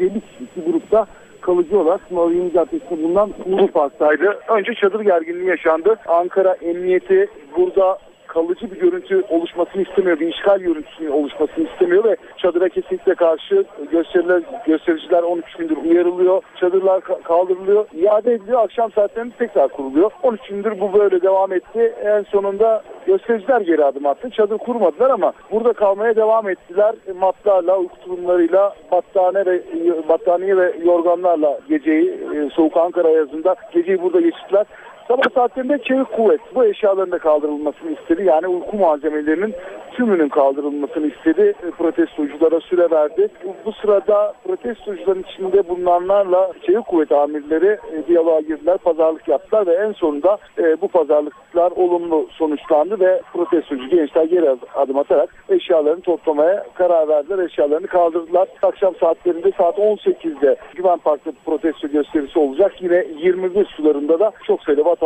100-150 0.00 0.20
kişi 0.20 0.70
grupta 0.70 1.06
kalıcı 1.40 1.78
olarak 1.80 2.08
Tumoyun 2.08 2.50
Caddesi'nde 2.50 3.02
bulunan 3.02 3.30
Ulu 3.46 3.66
Park'taydı. 3.66 4.38
Önce 4.48 4.74
çadır 4.74 5.00
gerginliği 5.00 5.48
yaşandı. 5.48 5.96
Ankara 6.06 6.54
Emniyeti 6.54 7.26
burada 7.56 7.98
kalıcı 8.34 8.70
bir 8.70 8.80
görüntü 8.80 9.22
oluşmasını 9.28 9.82
istemiyor, 9.82 10.20
bir 10.20 10.28
işgal 10.28 10.58
görüntüsünün 10.58 11.10
oluşmasını 11.10 11.68
istemiyor 11.68 12.04
ve 12.04 12.16
çadıra 12.36 12.68
kesinlikle 12.68 13.14
karşı 13.14 13.64
gösteriler, 13.90 14.42
göstericiler 14.66 15.22
13 15.22 15.54
gündür 15.54 15.76
uyarılıyor, 15.76 16.42
çadırlar 16.60 17.00
kaldırılıyor, 17.24 17.86
iade 17.92 18.32
ediliyor, 18.32 18.60
akşam 18.60 18.92
saatlerinde 18.92 19.34
tekrar 19.38 19.68
kuruluyor. 19.68 20.10
13 20.22 20.48
gündür 20.48 20.80
bu 20.80 20.92
böyle 20.92 21.22
devam 21.22 21.52
etti. 21.52 21.94
En 22.04 22.22
sonunda 22.22 22.82
göstericiler 23.06 23.60
geri 23.60 23.84
adım 23.84 24.06
attı. 24.06 24.30
Çadır 24.30 24.58
kurmadılar 24.58 25.10
ama 25.10 25.32
burada 25.50 25.72
kalmaya 25.72 26.16
devam 26.16 26.48
ettiler. 26.48 26.94
Matlarla, 27.20 27.78
uyku 27.78 28.00
tulumlarıyla, 28.00 28.74
battaniye 28.92 29.46
ve, 29.46 29.62
battaniye 30.08 30.56
ve 30.56 30.74
yorganlarla 30.84 31.60
geceyi, 31.68 32.10
e, 32.10 32.50
soğuk 32.50 32.76
Ankara 32.76 33.10
yazında 33.10 33.56
geceyi 33.72 34.02
burada 34.02 34.20
geçirdiler. 34.20 34.66
Sabah 35.08 35.22
saatlerinde 35.34 35.78
çevik 35.78 36.12
kuvvet 36.12 36.40
bu 36.54 36.64
eşyaların 36.64 37.10
da 37.10 37.18
kaldırılmasını 37.18 37.90
istedi. 37.90 38.24
Yani 38.24 38.48
uyku 38.48 38.76
malzemelerinin 38.76 39.54
tümünün 39.92 40.28
kaldırılmasını 40.28 41.06
istedi. 41.06 41.54
E, 41.66 41.70
protestoculara 41.70 42.60
süre 42.60 42.90
verdi. 42.90 43.28
Bu 43.64 43.72
sırada 43.72 44.34
protestocuların 44.44 45.24
içinde 45.28 45.68
bulunanlarla 45.68 46.52
çevik 46.66 46.86
kuvvet 46.86 47.12
amirleri 47.12 47.78
e, 47.92 48.06
diyaloğa 48.08 48.40
girdiler, 48.40 48.78
pazarlık 48.78 49.28
yaptılar 49.28 49.66
ve 49.66 49.74
en 49.74 49.92
sonunda 49.92 50.38
e, 50.58 50.80
bu 50.80 50.88
pazarlıklar 50.88 51.70
olumlu 51.70 52.26
sonuçlandı 52.30 53.00
ve 53.00 53.20
protestocu 53.32 53.88
gençler 53.88 54.24
geri 54.24 54.56
adım 54.74 54.98
atarak 54.98 55.34
eşyalarını 55.48 56.00
toplamaya 56.00 56.64
karar 56.74 57.08
verdiler. 57.08 57.38
Eşyalarını 57.38 57.86
kaldırdılar. 57.86 58.48
Akşam 58.62 58.94
saatlerinde 58.94 59.52
saat 59.58 59.78
18'de 59.78 60.56
Güven 60.74 60.98
Park'ta 60.98 61.32
protesto 61.46 61.88
gösterisi 61.88 62.38
olacak. 62.38 62.72
Yine 62.80 63.04
21 63.18 63.64
sularında 63.64 64.18
da 64.20 64.32
çok 64.46 64.62
sayıda 64.62 64.84
vatandaş 64.84 65.03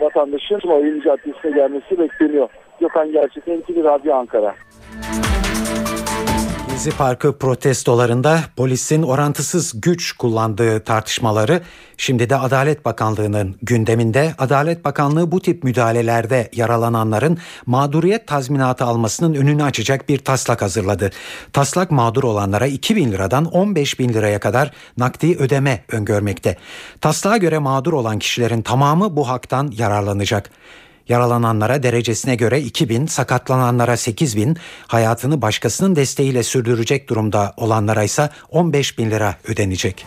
vatandaşın 0.00 0.58
Tumayın 0.58 1.00
Caddesi'ne 1.00 1.50
gelmesi 1.50 1.98
bekleniyor. 1.98 2.48
Gökhan 2.80 3.12
Gerçek, 3.12 3.46
NTV 3.46 3.84
Radyo 3.84 4.14
Ankara. 4.14 4.54
Gezi 6.74 6.90
Parkı 6.90 7.38
protestolarında 7.38 8.40
polisin 8.56 9.02
orantısız 9.02 9.80
güç 9.80 10.12
kullandığı 10.12 10.80
tartışmaları 10.80 11.62
şimdi 11.96 12.30
de 12.30 12.36
Adalet 12.36 12.84
Bakanlığı'nın 12.84 13.56
gündeminde. 13.62 14.34
Adalet 14.38 14.84
Bakanlığı 14.84 15.32
bu 15.32 15.40
tip 15.40 15.64
müdahalelerde 15.64 16.50
yaralananların 16.52 17.38
mağduriyet 17.66 18.26
tazminatı 18.26 18.84
almasının 18.84 19.34
önünü 19.34 19.62
açacak 19.62 20.08
bir 20.08 20.18
taslak 20.18 20.62
hazırladı. 20.62 21.10
Taslak 21.52 21.90
mağdur 21.90 22.24
olanlara 22.24 22.66
2 22.66 22.96
bin 22.96 23.12
liradan 23.12 23.44
15 23.44 23.98
bin 23.98 24.08
liraya 24.08 24.40
kadar 24.40 24.70
nakdi 24.98 25.36
ödeme 25.36 25.84
öngörmekte. 25.88 26.56
Taslağa 27.00 27.36
göre 27.36 27.58
mağdur 27.58 27.92
olan 27.92 28.18
kişilerin 28.18 28.62
tamamı 28.62 29.16
bu 29.16 29.28
haktan 29.28 29.72
yararlanacak. 29.76 30.50
Yaralananlara 31.08 31.82
derecesine 31.82 32.34
göre 32.34 32.60
2 32.60 32.88
bin, 32.88 33.06
sakatlananlara 33.06 33.96
8 33.96 34.36
bin, 34.36 34.56
hayatını 34.86 35.42
başkasının 35.42 35.96
desteğiyle 35.96 36.42
sürdürecek 36.42 37.08
durumda 37.08 37.54
olanlara 37.56 38.02
ise 38.02 38.30
15 38.50 38.98
bin 38.98 39.10
lira 39.10 39.36
ödenecek. 39.48 40.06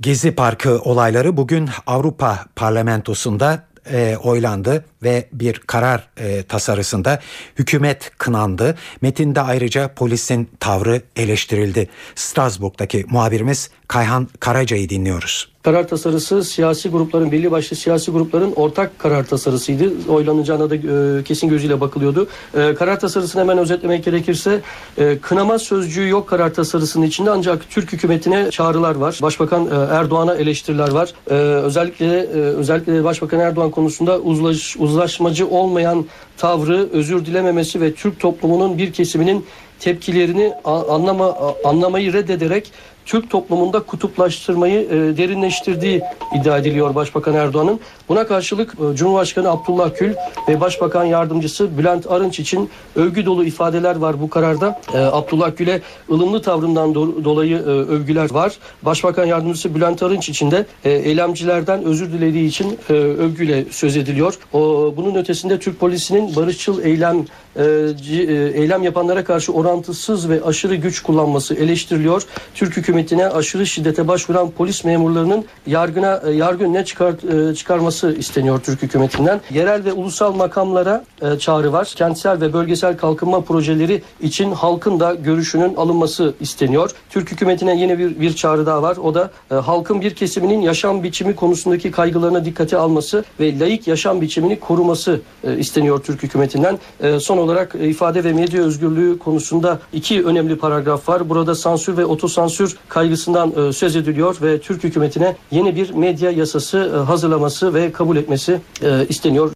Gezi 0.00 0.34
Parkı 0.34 0.78
olayları 0.78 1.36
bugün 1.36 1.68
Avrupa 1.86 2.44
Parlamentosu'nda 2.56 3.68
e, 3.92 4.16
oylandı 4.16 4.84
ve 5.02 5.28
bir 5.32 5.58
karar 5.58 6.08
e, 6.16 6.42
tasarısında 6.42 7.20
hükümet 7.58 8.10
kınandı. 8.18 8.76
Metinde 9.00 9.40
ayrıca 9.40 9.94
polisin 9.94 10.50
tavrı 10.60 11.02
eleştirildi. 11.16 11.88
Strasbourg'daki 12.14 13.06
muhabirimiz 13.08 13.70
Kayhan 13.88 14.28
Karaca'yı 14.40 14.88
dinliyoruz. 14.88 15.52
Karar 15.62 15.88
tasarısı 15.88 16.44
siyasi 16.44 16.88
grupların, 16.88 17.32
belli 17.32 17.50
başlı 17.50 17.76
siyasi 17.76 18.10
grupların 18.10 18.52
ortak 18.52 18.98
karar 18.98 19.26
tasarısıydı. 19.26 19.92
Oylanacağına 20.08 20.70
da 20.70 20.74
e, 20.74 21.22
kesin 21.24 21.48
gözüyle 21.48 21.80
bakılıyordu. 21.80 22.28
E, 22.54 22.74
karar 22.74 23.00
tasarısını 23.00 23.42
hemen 23.42 23.58
özetlemek 23.58 24.04
gerekirse 24.04 24.60
e, 24.98 25.18
kınama 25.18 25.58
sözcüğü 25.58 26.08
yok 26.08 26.28
karar 26.28 26.54
tasarısının 26.54 27.06
içinde 27.06 27.30
ancak 27.30 27.70
Türk 27.70 27.92
hükümetine 27.92 28.50
çağrılar 28.50 28.94
var. 28.94 29.18
Başbakan 29.22 29.66
e, 29.66 29.94
Erdoğan'a 29.94 30.34
eleştiriler 30.34 30.90
var. 30.90 31.12
E, 31.30 31.34
özellikle 31.34 32.18
e, 32.18 32.38
özellikle 32.38 33.04
Başbakan 33.04 33.40
Erdoğan 33.40 33.70
konusunda 33.70 34.18
uzlaş, 34.18 34.76
uzlaşmacı 34.76 35.48
olmayan 35.48 36.06
tavrı, 36.36 36.88
özür 36.92 37.26
dilememesi 37.26 37.80
ve 37.80 37.94
Türk 37.94 38.20
toplumunun 38.20 38.78
bir 38.78 38.92
kesiminin 38.92 39.46
tepkilerini 39.80 40.52
anlama 40.64 41.36
anlamayı 41.64 42.12
reddederek 42.12 42.72
Türk 43.08 43.30
toplumunda 43.30 43.80
kutuplaştırmayı 43.80 44.80
e, 44.80 45.16
derinleştirdiği 45.16 46.02
iddia 46.40 46.58
ediliyor 46.58 46.94
Başbakan 46.94 47.34
Erdoğan'ın. 47.34 47.80
Buna 48.08 48.26
karşılık 48.26 48.74
e, 48.74 48.96
Cumhurbaşkanı 48.96 49.50
Abdullah 49.50 49.98
Gül 49.98 50.14
ve 50.48 50.60
Başbakan 50.60 51.04
Yardımcısı 51.04 51.78
Bülent 51.78 52.10
Arınç 52.10 52.40
için 52.40 52.70
övgü 52.96 53.26
dolu 53.26 53.44
ifadeler 53.44 53.96
var 53.96 54.20
bu 54.20 54.30
kararda. 54.30 54.80
E, 54.94 54.98
Abdullah 54.98 55.56
Gül'e 55.56 55.80
ılımlı 56.10 56.42
tavrından 56.42 56.92
do- 56.92 57.24
dolayı 57.24 57.56
e, 57.56 57.60
övgüler 57.70 58.30
var. 58.30 58.58
Başbakan 58.82 59.24
Yardımcısı 59.24 59.74
Bülent 59.74 60.02
Arınç 60.02 60.28
için 60.28 60.50
de 60.50 60.66
e, 60.84 60.90
eylemcilerden 60.90 61.84
özür 61.84 62.12
dilediği 62.12 62.48
için 62.48 62.78
e, 62.90 62.92
övgüyle 62.92 63.64
söz 63.70 63.96
ediliyor. 63.96 64.38
O, 64.52 64.94
bunun 64.96 65.14
ötesinde 65.14 65.58
Türk 65.58 65.80
polisinin 65.80 66.36
barışçıl 66.36 66.82
eylem 66.82 67.24
e, 67.56 67.64
e, 67.64 68.60
eylem 68.60 68.82
yapanlara 68.82 69.24
karşı 69.24 69.52
orantısız 69.52 70.28
ve 70.28 70.40
aşırı 70.44 70.74
güç 70.74 71.02
kullanması 71.02 71.54
eleştiriliyor. 71.54 72.22
Türk 72.54 72.74
hükümetine 72.98 73.28
aşırı 73.28 73.66
şiddete 73.66 74.08
başvuran 74.08 74.50
polis 74.50 74.84
memurlarının 74.84 75.44
yargına 75.66 76.22
e, 76.26 76.30
yargı 76.30 76.64
önüne 76.64 76.84
çıkar, 76.84 77.50
e, 77.50 77.54
çıkarması 77.54 78.12
isteniyor 78.12 78.60
Türk 78.60 78.82
hükümetinden. 78.82 79.40
Yerel 79.50 79.84
ve 79.84 79.92
ulusal 79.92 80.34
makamlara 80.34 81.04
e, 81.22 81.38
çağrı 81.38 81.72
var. 81.72 81.92
Kentsel 81.96 82.40
ve 82.40 82.52
bölgesel 82.52 82.96
kalkınma 82.96 83.40
projeleri 83.40 84.02
için 84.20 84.52
halkın 84.52 85.00
da 85.00 85.14
görüşünün 85.14 85.74
alınması 85.74 86.34
isteniyor. 86.40 86.90
Türk 87.10 87.32
hükümetine 87.32 87.80
yeni 87.80 87.98
bir, 87.98 88.20
bir 88.20 88.32
çağrı 88.32 88.66
daha 88.66 88.82
var. 88.82 88.96
O 88.96 89.14
da 89.14 89.30
halkın 89.48 90.00
bir 90.00 90.14
kesiminin 90.14 90.60
yaşam 90.60 91.02
biçimi 91.02 91.34
konusundaki 91.36 91.90
kaygılarına 91.90 92.44
dikkate 92.44 92.76
alması 92.76 93.24
ve 93.40 93.58
layık 93.58 93.86
yaşam 93.86 94.20
biçimini 94.20 94.60
koruması 94.60 95.20
isteniyor 95.58 96.02
Türk 96.02 96.22
hükümetinden. 96.22 96.78
Son 97.20 97.38
olarak 97.38 97.74
ifade 97.74 98.24
ve 98.24 98.32
medya 98.32 98.62
özgürlüğü 98.62 99.18
konusunda 99.18 99.78
iki 99.92 100.24
önemli 100.24 100.56
paragraf 100.56 101.08
var. 101.08 101.28
Burada 101.28 101.54
sansür 101.54 101.96
ve 101.96 102.04
otosansür 102.04 102.76
kaygısından 102.88 103.68
e, 103.68 103.72
söz 103.72 103.96
ediliyor 103.96 104.36
ve 104.42 104.60
Türk 104.60 104.84
hükümetine 104.84 105.36
yeni 105.50 105.76
bir 105.76 105.90
medya 105.90 106.30
yasası 106.30 106.92
e, 106.94 106.96
hazırlaması 106.96 107.74
ve 107.74 107.92
kabul 107.92 108.16
etmesi 108.16 108.60
e, 108.82 109.06
isteniyor. 109.08 109.52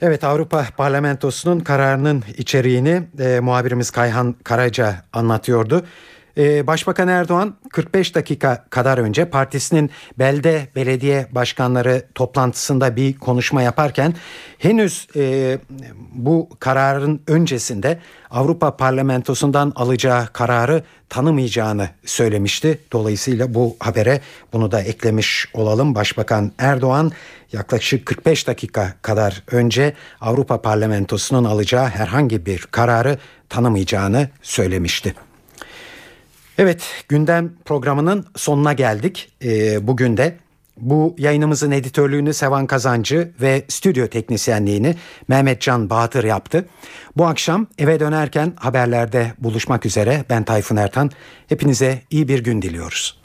Evet 0.00 0.24
Avrupa 0.24 0.66
Parlamentosu'nun 0.76 1.60
kararının 1.60 2.24
içeriğini 2.38 3.02
e, 3.18 3.40
muhabirimiz 3.40 3.90
Kayhan 3.90 4.34
Karaca 4.44 4.96
anlatıyordu. 5.12 5.84
E, 6.38 6.66
Başbakan 6.66 7.08
Erdoğan 7.08 7.54
45 7.72 8.14
dakika 8.14 8.64
kadar 8.70 8.98
önce 8.98 9.24
partisinin 9.24 9.90
belde 10.18 10.68
belediye 10.76 11.26
başkanları 11.32 12.06
toplantısında 12.14 12.96
bir 12.96 13.18
konuşma 13.18 13.62
yaparken 13.62 14.14
henüz 14.58 15.08
e, 15.16 15.58
bu 16.12 16.48
kararın 16.60 17.22
öncesinde 17.26 17.98
Avrupa 18.30 18.76
Parlamentosu'ndan 18.76 19.72
alacağı 19.76 20.26
kararı 20.32 20.82
tanımayacağını 21.08 21.88
söylemişti. 22.04 22.78
Dolayısıyla 22.92 23.54
bu 23.54 23.76
habere 23.80 24.20
bunu 24.52 24.70
da 24.70 24.82
eklemiş 24.82 25.46
olalım. 25.54 25.94
Başbakan 25.94 26.52
Erdoğan 26.58 27.12
yaklaşık 27.52 28.06
45 28.06 28.46
dakika 28.46 28.94
kadar 29.02 29.42
önce 29.50 29.94
Avrupa 30.20 30.62
Parlamentosu'nun 30.62 31.44
alacağı 31.44 31.88
herhangi 31.88 32.46
bir 32.46 32.58
kararı 32.70 33.18
tanımayacağını 33.48 34.28
söylemişti. 34.42 35.14
Evet 36.58 37.04
gündem 37.08 37.52
programının 37.64 38.26
sonuna 38.36 38.72
geldik 38.72 39.32
ee, 39.44 39.86
bugün 39.86 40.16
de. 40.16 40.36
Bu 40.76 41.14
yayınımızın 41.18 41.70
editörlüğünü 41.70 42.34
Sevan 42.34 42.66
Kazancı 42.66 43.32
ve 43.40 43.64
stüdyo 43.68 44.06
teknisyenliğini 44.06 44.96
Mehmet 45.28 45.60
Can 45.60 45.90
Bahtır 45.90 46.24
yaptı. 46.24 46.66
Bu 47.16 47.26
akşam 47.26 47.66
eve 47.78 48.00
dönerken 48.00 48.52
haberlerde 48.56 49.32
buluşmak 49.38 49.86
üzere 49.86 50.24
ben 50.30 50.44
Tayfun 50.44 50.76
Ertan. 50.76 51.10
Hepinize 51.48 52.02
iyi 52.10 52.28
bir 52.28 52.44
gün 52.44 52.62
diliyoruz. 52.62 53.18